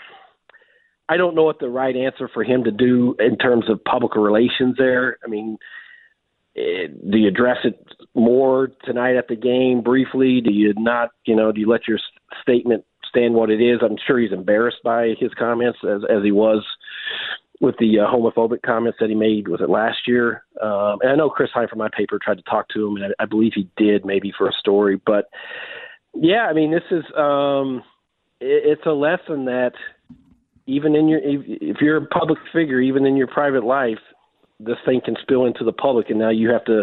I 1.07 1.17
don't 1.17 1.35
know 1.35 1.43
what 1.43 1.59
the 1.59 1.69
right 1.69 1.95
answer 1.95 2.29
for 2.33 2.43
him 2.43 2.65
to 2.65 2.71
do 2.71 3.15
in 3.19 3.37
terms 3.37 3.69
of 3.69 3.81
public 3.85 4.15
relations 4.15 4.75
there. 4.77 5.17
I 5.23 5.27
mean, 5.29 5.57
do 6.55 7.17
you 7.17 7.27
address 7.27 7.57
it 7.63 7.79
more 8.13 8.69
tonight 8.83 9.15
at 9.15 9.27
the 9.27 9.35
game 9.35 9.81
briefly? 9.81 10.41
Do 10.41 10.51
you 10.51 10.73
not? 10.77 11.09
You 11.25 11.35
know, 11.35 11.51
do 11.51 11.59
you 11.61 11.69
let 11.69 11.87
your 11.87 11.99
statement 12.41 12.83
stand 13.07 13.33
what 13.33 13.49
it 13.49 13.61
is? 13.61 13.79
I'm 13.81 13.97
sure 14.05 14.19
he's 14.19 14.31
embarrassed 14.31 14.83
by 14.83 15.13
his 15.19 15.31
comments 15.37 15.79
as 15.83 16.01
as 16.09 16.23
he 16.23 16.31
was 16.31 16.65
with 17.61 17.75
the 17.77 17.99
uh, 17.99 18.11
homophobic 18.11 18.63
comments 18.63 18.97
that 18.99 19.09
he 19.09 19.15
made 19.15 19.47
was 19.47 19.61
it 19.61 19.69
last 19.69 19.99
year 20.07 20.43
um, 20.61 20.97
and 21.01 21.11
i 21.11 21.15
know 21.15 21.29
chris 21.29 21.51
hine 21.53 21.67
from 21.67 21.77
my 21.77 21.89
paper 21.95 22.19
tried 22.21 22.37
to 22.37 22.43
talk 22.43 22.67
to 22.67 22.87
him 22.87 22.95
and 22.95 23.13
I, 23.19 23.23
I 23.23 23.25
believe 23.25 23.51
he 23.53 23.69
did 23.77 24.03
maybe 24.03 24.33
for 24.35 24.49
a 24.49 24.53
story 24.53 24.99
but 25.05 25.25
yeah 26.15 26.47
i 26.49 26.53
mean 26.53 26.71
this 26.71 26.83
is 26.89 27.03
um 27.15 27.83
it, 28.39 28.63
it's 28.65 28.85
a 28.85 28.91
lesson 28.91 29.45
that 29.45 29.73
even 30.65 30.95
in 30.95 31.07
your 31.07 31.19
if, 31.19 31.41
if 31.45 31.77
you're 31.81 31.97
a 31.97 32.05
public 32.07 32.39
figure 32.51 32.81
even 32.81 33.05
in 33.05 33.15
your 33.15 33.27
private 33.27 33.63
life 33.63 33.99
this 34.63 34.77
thing 34.85 35.01
can 35.03 35.15
spill 35.21 35.45
into 35.45 35.63
the 35.63 35.73
public 35.73 36.09
and 36.09 36.19
now 36.19 36.29
you 36.29 36.49
have 36.49 36.63
to 36.65 36.81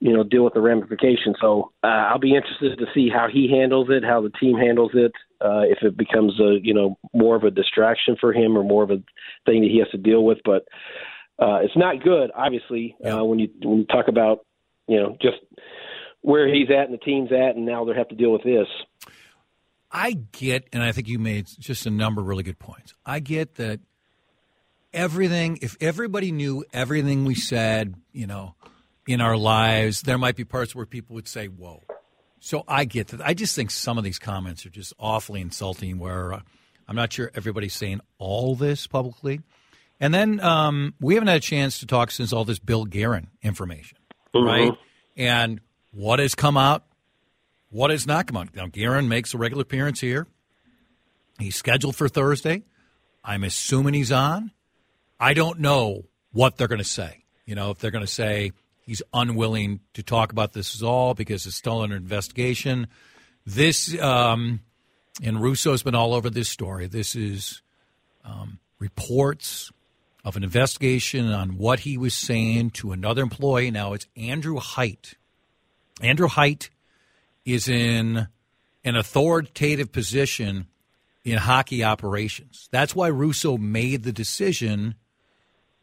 you 0.00 0.12
know 0.12 0.22
deal 0.22 0.44
with 0.44 0.54
the 0.54 0.60
ramifications 0.60 1.36
so 1.40 1.72
uh, 1.82 1.86
i'll 1.86 2.18
be 2.18 2.34
interested 2.34 2.76
to 2.78 2.86
see 2.94 3.08
how 3.08 3.26
he 3.32 3.48
handles 3.50 3.88
it 3.90 4.02
how 4.04 4.20
the 4.20 4.30
team 4.40 4.56
handles 4.56 4.90
it 4.94 5.12
uh, 5.40 5.60
if 5.62 5.78
it 5.82 5.96
becomes 5.96 6.38
a 6.40 6.58
you 6.62 6.72
know 6.72 6.98
more 7.12 7.36
of 7.36 7.44
a 7.44 7.50
distraction 7.50 8.16
for 8.18 8.32
him 8.32 8.56
or 8.56 8.64
more 8.64 8.82
of 8.82 8.90
a 8.90 9.02
thing 9.44 9.60
that 9.62 9.70
he 9.70 9.78
has 9.78 9.88
to 9.90 9.98
deal 9.98 10.24
with. 10.24 10.38
But 10.44 10.62
uh, 11.38 11.58
it's 11.62 11.76
not 11.76 12.02
good, 12.02 12.30
obviously, 12.34 12.96
Yeah. 13.00 13.16
uh, 13.16 13.24
when 13.24 13.38
you 13.38 13.50
when 13.62 13.78
you 13.78 13.84
talk 13.84 14.08
about 14.08 14.46
you 14.88 14.98
know 14.98 15.16
just 15.20 15.36
where 16.22 16.48
he's 16.48 16.70
at 16.70 16.86
and 16.88 16.94
the 16.94 16.98
team's 16.98 17.30
at, 17.30 17.56
and 17.56 17.66
now 17.66 17.84
they 17.84 17.92
have 17.94 18.08
to 18.08 18.14
deal 18.14 18.32
with 18.32 18.42
this. 18.42 18.66
I 19.92 20.12
get, 20.32 20.66
and 20.72 20.82
I 20.82 20.92
think 20.92 21.08
you 21.08 21.18
made 21.18 21.46
just 21.46 21.84
a 21.86 21.90
number 21.90 22.20
of 22.22 22.26
really 22.26 22.42
good 22.42 22.58
points. 22.58 22.94
I 23.04 23.20
get 23.20 23.56
that 23.56 23.80
everything, 24.94 25.58
if 25.62 25.76
everybody 25.80 26.32
knew 26.32 26.64
everything 26.72 27.24
we 27.24 27.34
said, 27.34 27.94
you 28.12 28.26
know, 28.26 28.54
in 29.06 29.20
our 29.20 29.36
lives, 29.36 30.02
there 30.02 30.18
might 30.18 30.36
be 30.36 30.44
parts 30.44 30.74
where 30.74 30.86
people 30.86 31.14
would 31.14 31.28
say, 31.28 31.46
whoa. 31.46 31.82
So 32.40 32.64
I 32.68 32.84
get 32.84 33.08
that. 33.08 33.20
I 33.20 33.34
just 33.34 33.54
think 33.54 33.70
some 33.70 33.98
of 33.98 34.04
these 34.04 34.18
comments 34.18 34.64
are 34.66 34.70
just 34.70 34.92
awfully 34.98 35.40
insulting 35.40 35.98
where 35.98 36.34
uh, 36.34 36.40
I'm 36.86 36.96
not 36.96 37.12
sure 37.12 37.30
everybody's 37.34 37.74
saying 37.74 38.00
all 38.18 38.54
this 38.54 38.86
publicly. 38.86 39.40
And 40.00 40.12
then 40.12 40.40
um, 40.40 40.94
we 41.00 41.14
haven't 41.14 41.28
had 41.28 41.38
a 41.38 41.40
chance 41.40 41.78
to 41.80 41.86
talk 41.86 42.10
since 42.10 42.32
all 42.32 42.44
this 42.44 42.58
Bill 42.58 42.84
Guerin 42.84 43.28
information, 43.42 43.98
right? 44.34 44.72
And 45.16 45.60
what 45.92 46.18
has 46.18 46.34
come 46.34 46.56
out 46.56 46.84
what 47.74 47.90
has 47.90 48.06
not 48.06 48.28
come 48.28 48.36
out? 48.36 48.54
Now, 48.54 48.68
Guerin 48.68 49.08
makes 49.08 49.34
a 49.34 49.38
regular 49.38 49.62
appearance 49.62 50.00
here. 50.00 50.28
He's 51.40 51.56
scheduled 51.56 51.96
for 51.96 52.08
Thursday. 52.08 52.62
I'm 53.24 53.42
assuming 53.42 53.94
he's 53.94 54.12
on. 54.12 54.52
I 55.24 55.32
don't 55.32 55.60
know 55.60 56.04
what 56.32 56.58
they're 56.58 56.68
going 56.68 56.82
to 56.82 56.84
say. 56.84 57.24
You 57.46 57.54
know, 57.54 57.70
if 57.70 57.78
they're 57.78 57.90
going 57.90 58.04
to 58.04 58.12
say 58.12 58.52
he's 58.84 59.00
unwilling 59.14 59.80
to 59.94 60.02
talk 60.02 60.32
about 60.32 60.52
this 60.52 60.82
at 60.82 60.86
all 60.86 61.14
because 61.14 61.46
it's 61.46 61.56
still 61.56 61.80
under 61.80 61.96
investigation. 61.96 62.88
This, 63.46 63.98
um, 64.02 64.60
and 65.22 65.42
Russo's 65.42 65.82
been 65.82 65.94
all 65.94 66.12
over 66.12 66.28
this 66.28 66.50
story. 66.50 66.88
This 66.88 67.16
is 67.16 67.62
um, 68.22 68.58
reports 68.78 69.72
of 70.26 70.36
an 70.36 70.44
investigation 70.44 71.32
on 71.32 71.56
what 71.56 71.80
he 71.80 71.96
was 71.96 72.12
saying 72.12 72.72
to 72.72 72.92
another 72.92 73.22
employee. 73.22 73.70
Now, 73.70 73.94
it's 73.94 74.06
Andrew 74.18 74.58
Heydt. 74.58 75.14
Andrew 76.02 76.28
Heydt 76.28 76.68
is 77.46 77.66
in 77.66 78.28
an 78.84 78.94
authoritative 78.94 79.90
position 79.90 80.66
in 81.24 81.38
hockey 81.38 81.82
operations. 81.82 82.68
That's 82.70 82.94
why 82.94 83.08
Russo 83.08 83.56
made 83.56 84.02
the 84.02 84.12
decision 84.12 84.96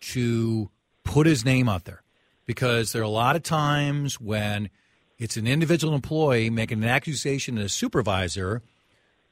to 0.02 0.70
put 1.04 1.28
his 1.28 1.46
name 1.46 1.70
out 1.70 1.86
there 1.86 2.04
because 2.46 2.92
there 2.92 3.02
are 3.02 3.06
a 3.06 3.10
lot 3.10 3.36
of 3.36 3.44
times 3.44 4.20
when 4.20 4.70
it's 5.18 5.38
an 5.38 5.48
individual 5.48 5.94
employee 5.94 6.50
making 6.50 6.84
an 6.84 6.90
accusation 6.90 7.56
to 7.56 7.64
a 7.64 7.70
supervisor 7.70 8.62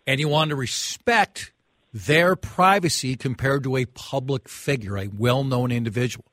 and 0.08 0.20
you 0.20 0.28
want 0.28 0.50
to 0.50 0.56
respect 0.56 1.52
their 1.94 2.36
privacy 2.36 3.16
compared 3.16 3.64
to 3.64 3.76
a 3.78 3.86
public 3.86 4.48
figure, 4.48 4.98
a 4.98 5.08
well 5.08 5.44
known 5.44 5.72
individual. 5.72 6.26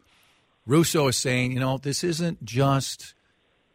Russo 0.67 1.09
is 1.09 1.17
saying, 1.17 1.53
you 1.53 1.61
know, 1.61 1.79
this 1.79 2.05
isn't 2.05 2.45
just 2.45 3.15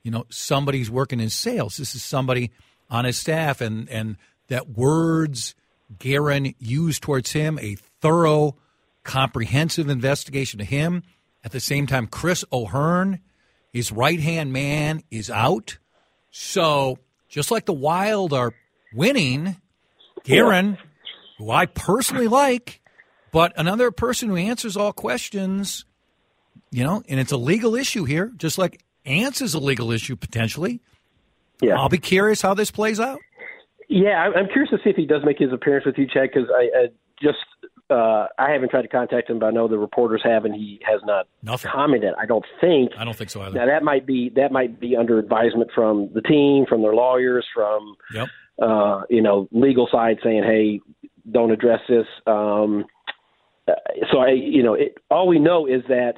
you 0.03 0.11
know 0.11 0.25
somebody's 0.29 0.89
working 0.89 1.19
in 1.19 1.29
sales. 1.29 1.77
This 1.77 1.95
is 1.95 2.03
somebody 2.03 2.51
on 2.89 3.05
his 3.05 3.17
staff, 3.17 3.61
and 3.61 3.89
and 3.89 4.17
that 4.47 4.69
words 4.69 5.55
Guerin 5.99 6.53
used 6.59 7.01
towards 7.03 7.31
him, 7.31 7.59
a 7.59 7.75
thorough, 8.01 8.55
comprehensive 9.03 9.89
investigation 9.89 10.59
to 10.59 10.65
him. 10.65 11.03
At 11.43 11.51
the 11.51 11.59
same 11.59 11.87
time, 11.87 12.07
Chris 12.07 12.45
O'Hearn, 12.51 13.19
his 13.73 13.91
right 13.91 14.19
hand 14.19 14.53
man, 14.53 15.01
is 15.09 15.29
out. 15.29 15.77
So 16.29 16.99
just 17.29 17.51
like 17.51 17.65
the 17.65 17.73
Wild 17.73 18.33
are 18.33 18.53
winning, 18.93 19.57
Guerin, 20.23 20.77
who 21.37 21.49
I 21.49 21.65
personally 21.65 22.27
like, 22.27 22.81
but 23.31 23.53
another 23.57 23.91
person 23.91 24.29
who 24.29 24.35
answers 24.35 24.77
all 24.77 24.93
questions, 24.93 25.85
you 26.69 26.83
know, 26.83 27.01
and 27.07 27.19
it's 27.19 27.31
a 27.31 27.37
legal 27.37 27.75
issue 27.75 28.03
here, 28.03 28.31
just 28.37 28.57
like 28.57 28.83
Ants 29.05 29.41
is 29.41 29.53
a 29.53 29.59
legal 29.59 29.91
issue 29.91 30.15
potentially. 30.15 30.81
Yeah. 31.61 31.79
I'll 31.79 31.89
be 31.89 31.97
curious 31.97 32.41
how 32.41 32.53
this 32.53 32.71
plays 32.71 32.99
out. 32.99 33.19
Yeah, 33.87 34.23
I'm 34.23 34.33
I'm 34.35 34.47
curious 34.47 34.69
to 34.71 34.77
see 34.77 34.89
if 34.89 34.95
he 34.95 35.05
does 35.05 35.21
make 35.25 35.37
his 35.37 35.51
appearance 35.51 35.85
with 35.85 35.97
you, 35.97 36.07
Chad, 36.07 36.29
because 36.33 36.49
I, 36.49 36.69
I 36.75 36.87
just 37.21 37.39
uh, 37.91 38.27
I 38.39 38.51
haven't 38.51 38.69
tried 38.69 38.83
to 38.83 38.87
contact 38.87 39.29
him, 39.29 39.39
but 39.39 39.47
I 39.47 39.51
know 39.51 39.67
the 39.67 39.77
reporters 39.77 40.21
have, 40.23 40.45
and 40.45 40.55
he 40.55 40.79
has 40.89 41.01
not 41.03 41.27
Nothing. 41.43 41.69
commented. 41.71 42.13
I 42.19 42.25
don't 42.25 42.45
think. 42.61 42.91
I 42.97 43.03
don't 43.03 43.15
think 43.15 43.29
so 43.29 43.41
either. 43.41 43.55
Now 43.59 43.65
that 43.65 43.83
might 43.83 44.05
be 44.05 44.29
that 44.35 44.51
might 44.51 44.79
be 44.79 44.95
under 44.95 45.19
advisement 45.19 45.69
from 45.75 46.09
the 46.13 46.21
team, 46.21 46.65
from 46.67 46.81
their 46.81 46.93
lawyers, 46.95 47.45
from 47.53 47.95
Yep. 48.13 48.27
uh, 48.61 49.01
you 49.09 49.21
know 49.21 49.47
legal 49.51 49.87
side 49.91 50.17
saying, 50.23 50.43
hey, 50.43 50.79
don't 51.29 51.51
address 51.51 51.81
this. 51.87 52.07
Um, 52.25 52.85
uh, 53.67 53.73
so 54.11 54.19
I, 54.19 54.29
you 54.31 54.63
know, 54.63 54.73
it, 54.73 54.97
all 55.11 55.27
we 55.27 55.37
know 55.39 55.67
is 55.67 55.81
that 55.87 56.13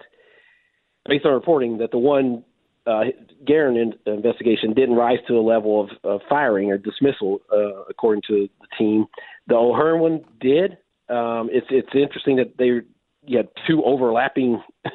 based 1.07 1.25
on 1.25 1.33
reporting 1.33 1.79
that 1.79 1.91
the 1.91 1.97
one 1.97 2.43
uh, 2.85 3.01
in, 3.47 3.93
investigation 4.05 4.73
didn't 4.73 4.95
rise 4.95 5.19
to 5.27 5.33
a 5.35 5.41
level 5.41 5.81
of, 5.81 5.89
of 6.09 6.21
firing 6.29 6.71
or 6.71 6.77
dismissal, 6.77 7.39
uh, 7.51 7.83
according 7.89 8.21
to 8.27 8.47
the 8.61 8.67
team. 8.77 9.05
The 9.47 9.55
O'Hearn 9.55 9.99
one 9.99 10.21
did. 10.39 10.77
Um, 11.09 11.49
it's 11.51 11.67
it's 11.69 11.89
interesting 11.93 12.37
that 12.37 12.57
they 12.57 12.81
you 13.25 13.37
had 13.37 13.49
two 13.67 13.83
overlapping 13.83 14.61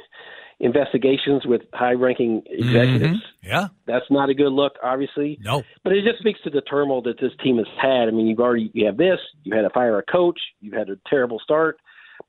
investigations 0.61 1.47
with 1.47 1.63
high-ranking 1.73 2.43
executives. 2.47 3.21
Yeah. 3.43 3.69
That's 3.87 4.05
not 4.11 4.29
a 4.29 4.35
good 4.35 4.53
look, 4.53 4.73
obviously. 4.83 5.39
No. 5.41 5.63
But 5.85 5.93
it 5.93 6.05
just 6.05 6.19
speaks 6.19 6.41
to 6.43 6.51
the 6.51 6.61
turmoil 6.61 7.03
that 7.03 7.21
this 7.21 7.33
team 7.43 7.59
has 7.59 7.67
had. 7.81 8.09
I 8.09 8.11
mean, 8.11 8.27
you've 8.27 8.41
already 8.41 8.71
you 8.75 8.87
have 8.87 8.97
this, 8.97 9.19
you 9.45 9.55
had 9.55 9.63
to 9.63 9.71
fire 9.71 9.99
a 9.99 10.03
coach, 10.03 10.39
you've 10.61 10.75
had 10.75 10.91
a 10.91 10.99
terrible 11.09 11.39
start. 11.39 11.79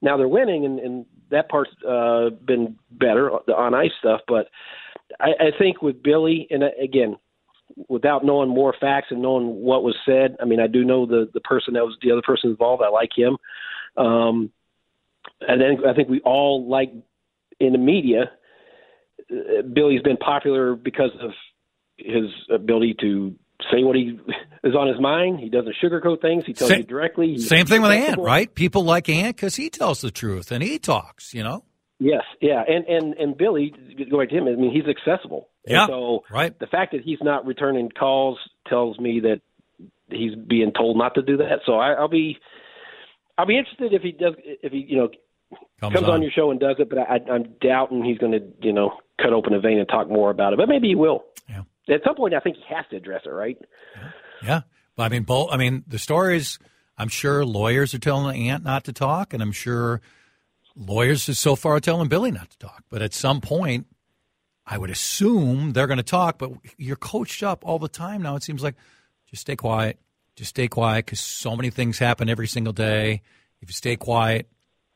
Now 0.02 0.18
they're 0.18 0.28
winning, 0.28 0.66
and, 0.66 0.80
and 0.80 1.06
that 1.32 1.50
part's 1.50 1.72
uh, 1.88 2.30
been 2.46 2.78
better, 2.92 3.32
the 3.48 3.54
on 3.56 3.74
ice 3.74 3.92
stuff. 4.00 4.22
But 4.28 4.48
I, 5.20 5.30
I 5.40 5.58
think 5.58 5.82
with 5.82 6.02
Billy, 6.04 6.48
and 6.52 6.64
uh, 6.64 6.68
again, 6.82 7.18
without 7.88 8.26
knowing 8.26 8.50
more 8.50 8.74
facts 8.80 9.08
and 9.10 9.22
knowing 9.22 9.48
what 9.62 9.84
was 9.84 9.96
said. 10.06 10.36
I 10.42 10.46
mean, 10.46 10.60
I 10.60 10.68
do 10.68 10.84
know 10.84 11.06
the 11.06 11.30
the 11.34 11.42
person 11.42 11.74
that 11.74 11.86
was 11.86 11.98
the 12.02 12.12
other 12.12 12.22
person 12.22 12.52
involved. 12.52 12.84
I 12.84 12.90
like 12.90 13.10
him, 13.16 13.38
um, 13.98 14.52
and 15.42 15.62
then 15.62 15.86
I 15.88 15.94
think 15.94 16.10
we 16.10 16.22
all 16.22 16.70
like 16.70 16.92
in 17.60 17.72
the 17.74 17.78
media. 17.78 18.32
Uh, 19.32 19.62
Billy's 19.62 20.02
been 20.02 20.18
popular 20.18 20.76
because 20.76 21.12
of 21.22 21.32
his 21.98 22.26
ability 22.54 22.96
to 23.02 23.36
say 23.72 23.84
what 23.84 23.96
he 23.96 24.20
is 24.64 24.76
on 24.76 24.88
his 24.88 25.00
mind. 25.00 25.40
He 25.40 25.50
doesn't 25.50 25.76
sugarcoat 25.84 26.22
things. 26.22 26.44
He 26.46 26.54
tells 26.54 26.70
Same- 26.70 26.80
you 26.80 26.86
directly. 26.86 27.38
Same 27.38 27.66
thing 27.66 27.82
with 27.82 27.92
Ant, 27.92 28.20
right? 28.20 28.54
People 28.54 28.84
like 28.84 29.10
Ant 29.10 29.36
because 29.36 29.56
he 29.56 29.70
tells 29.70 30.02
the 30.02 30.12
truth 30.12 30.52
and 30.52 30.64
he 30.64 30.80
talks. 30.80 31.34
You 31.34 31.44
know. 31.44 31.64
Yes, 32.02 32.24
yeah, 32.42 32.64
and 32.66 32.86
and 32.86 33.14
and 33.16 33.38
Billy, 33.38 33.74
going 34.10 34.30
to 34.30 34.36
him, 34.36 34.48
I 34.48 34.52
mean, 34.56 34.72
he's 34.72 34.88
accessible. 34.88 35.50
And 35.66 35.74
Yeah, 35.74 35.88
so 35.88 36.24
right. 36.32 36.58
the 36.58 36.68
fact 36.68 36.94
that 36.94 37.02
he's 37.04 37.18
not 37.22 37.46
returning 37.46 37.90
calls 37.90 38.38
tells 38.70 38.98
me 39.00 39.20
that 39.20 39.42
he's 40.10 40.34
being 40.34 40.72
told 40.72 40.98
not 40.98 41.16
to 41.16 41.22
do 41.22 41.36
that. 41.38 41.60
So 41.66 41.74
I, 41.74 41.92
I'll 41.92 42.08
be, 42.08 42.38
I'll 43.40 43.46
be 43.46 43.58
interested 43.58 43.94
if 43.94 44.02
he 44.02 44.12
does, 44.12 44.34
if 44.38 44.74
he, 44.74 44.86
you 44.90 44.98
know, 44.98 45.10
Comes, 45.80 45.96
comes, 45.96 46.10
on. 46.10 46.22
your 46.22 46.32
show 46.32 46.52
and 46.52 46.60
does 46.60 46.76
it. 46.78 46.90
But 46.90 47.00
I, 47.00 47.20
I'm 47.32 47.56
doubting 47.62 48.04
he's 48.04 48.18
going 48.18 48.34
to, 48.34 48.42
you 48.62 48.74
know, 48.74 48.92
cut 49.20 49.32
open 49.32 49.54
a 49.54 49.60
vein 49.62 49.80
and 49.80 49.88
talk 49.88 50.10
more 50.10 50.30
about 50.30 50.52
it. 50.52 50.58
But 50.58 50.68
maybe 50.68 50.90
he 50.90 50.96
will. 50.96 51.24
Yeah. 51.48 51.64
At 51.88 52.02
some 52.06 52.16
point, 52.16 52.34
I 52.34 52.40
think 52.40 52.58
he 52.58 52.64
has 52.76 52.86
to 52.92 52.98
address 52.98 53.22
it, 53.26 53.30
right? 53.30 53.58
Yeah. 54.44 54.62
But 54.96 55.04
I 55.04 55.10
mean, 55.10 55.24
both. 55.24 55.50
I 55.52 55.58
mean, 55.58 55.86
the 55.88 55.98
stories. 55.98 56.60
I'm 56.98 57.08
sure 57.08 57.46
lawyers 57.46 57.94
are 57.94 58.00
telling 58.00 58.28
the 58.28 58.50
aunt 58.50 58.66
not 58.66 58.84
to 58.84 58.94
talk, 58.94 59.34
and 59.34 59.42
I'm 59.42 59.54
sure 59.54 60.02
lawyers 60.76 61.30
is 61.30 61.40
so 61.40 61.56
far 61.56 61.80
telling 61.80 62.10
Billy 62.10 62.32
not 62.32 62.50
to 62.50 62.58
talk. 62.58 62.84
But 62.90 63.02
at 63.02 63.14
some 63.14 63.40
point, 63.40 63.88
I 64.68 64.78
would 64.78 64.90
assume 64.90 65.72
they're 65.72 65.88
going 65.88 65.98
to 65.98 66.04
talk. 66.04 66.38
But 66.38 66.52
you're 66.78 66.98
coached 66.98 67.42
up 67.42 67.66
all 67.66 67.80
the 67.80 67.88
time 67.88 68.22
now. 68.22 68.36
It 68.36 68.44
seems 68.44 68.62
like 68.62 68.76
just 69.28 69.42
stay 69.44 69.56
quiet, 69.56 69.98
just 70.40 70.52
stay 70.52 70.70
quiet, 70.70 71.06
because 71.06 71.20
so 71.20 71.54
many 71.58 71.70
things 71.70 72.00
happen 72.00 72.30
every 72.30 72.48
single 72.48 72.72
day. 72.72 73.22
If 73.62 73.68
you 73.68 73.74
stay 73.74 73.98
quiet, 73.98 74.50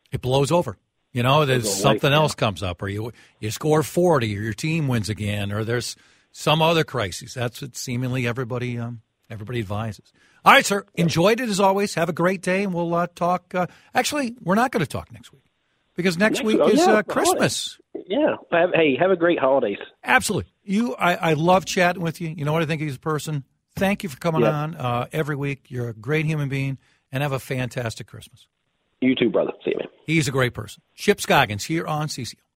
it 0.09 0.21
blows 0.21 0.53
over. 0.53 0.77
You 1.11 1.21
know, 1.21 1.45
there's 1.45 1.69
something 1.71 2.11
else 2.13 2.33
comes 2.33 2.63
up, 2.63 2.81
or 2.81 2.87
you 2.87 3.11
you 3.41 3.51
score 3.51 3.83
40, 3.83 4.37
or 4.37 4.41
your 4.41 4.53
team 4.53 4.87
wins 4.87 5.09
again, 5.09 5.51
or 5.51 5.65
there's 5.65 5.97
some 6.31 6.61
other 6.61 6.85
crisis. 6.85 7.33
That's 7.33 7.61
what 7.61 7.75
seemingly 7.75 8.25
everybody 8.25 8.79
um, 8.79 9.01
everybody 9.29 9.59
advises. 9.59 10.13
All 10.45 10.53
right, 10.53 10.65
sir. 10.65 10.85
Enjoyed 10.95 11.41
it 11.41 11.49
as 11.49 11.59
always. 11.59 11.93
Have 11.95 12.07
a 12.07 12.13
great 12.13 12.41
day, 12.41 12.63
and 12.63 12.73
we'll 12.73 12.93
uh, 12.95 13.07
talk. 13.13 13.53
Uh, 13.53 13.67
actually, 13.93 14.35
we're 14.41 14.55
not 14.55 14.71
going 14.71 14.79
to 14.83 14.89
talk 14.89 15.11
next 15.11 15.33
week 15.33 15.43
because 15.95 16.17
next, 16.17 16.37
Next 16.39 16.45
week 16.45 16.57
week- 16.57 16.67
oh, 16.67 16.69
is 16.69 16.79
yeah, 16.79 16.93
uh, 16.93 17.03
Christmas. 17.03 17.77
Yeah. 18.07 18.35
Hey, 18.73 18.95
have 18.97 19.11
a 19.11 19.17
great 19.17 19.39
holidays. 19.39 19.77
Absolutely. 20.05 20.51
You, 20.63 20.95
I, 20.95 21.15
I 21.15 21.33
love 21.33 21.65
chatting 21.65 22.01
with 22.01 22.21
you. 22.21 22.29
You 22.29 22.45
know 22.45 22.53
what 22.53 22.63
I 22.63 22.65
think 22.65 22.81
of 22.81 22.85
you 22.85 22.91
as 22.91 22.95
a 22.95 22.99
person. 22.99 23.43
Thank 23.75 24.03
you 24.03 24.09
for 24.09 24.17
coming 24.17 24.41
Yeah. 24.41 24.51
on 24.51 24.75
uh, 24.75 25.07
every 25.11 25.35
week. 25.35 25.65
You're 25.69 25.89
a 25.89 25.93
great 25.93 26.25
human 26.25 26.49
being, 26.49 26.77
and 27.11 27.23
have 27.23 27.31
a 27.31 27.39
fantastic 27.39 28.07
Christmas. 28.07 28.47
You 29.01 29.15
too, 29.15 29.29
brother. 29.29 29.51
See 29.65 29.71
you, 29.71 29.77
man. 29.79 29.87
He's 30.05 30.27
a 30.27 30.31
great 30.31 30.53
person. 30.53 30.81
Chip 30.95 31.19
Scoggins 31.19 31.65
here 31.65 31.85
on 31.85 32.07
CCO. 32.07 32.35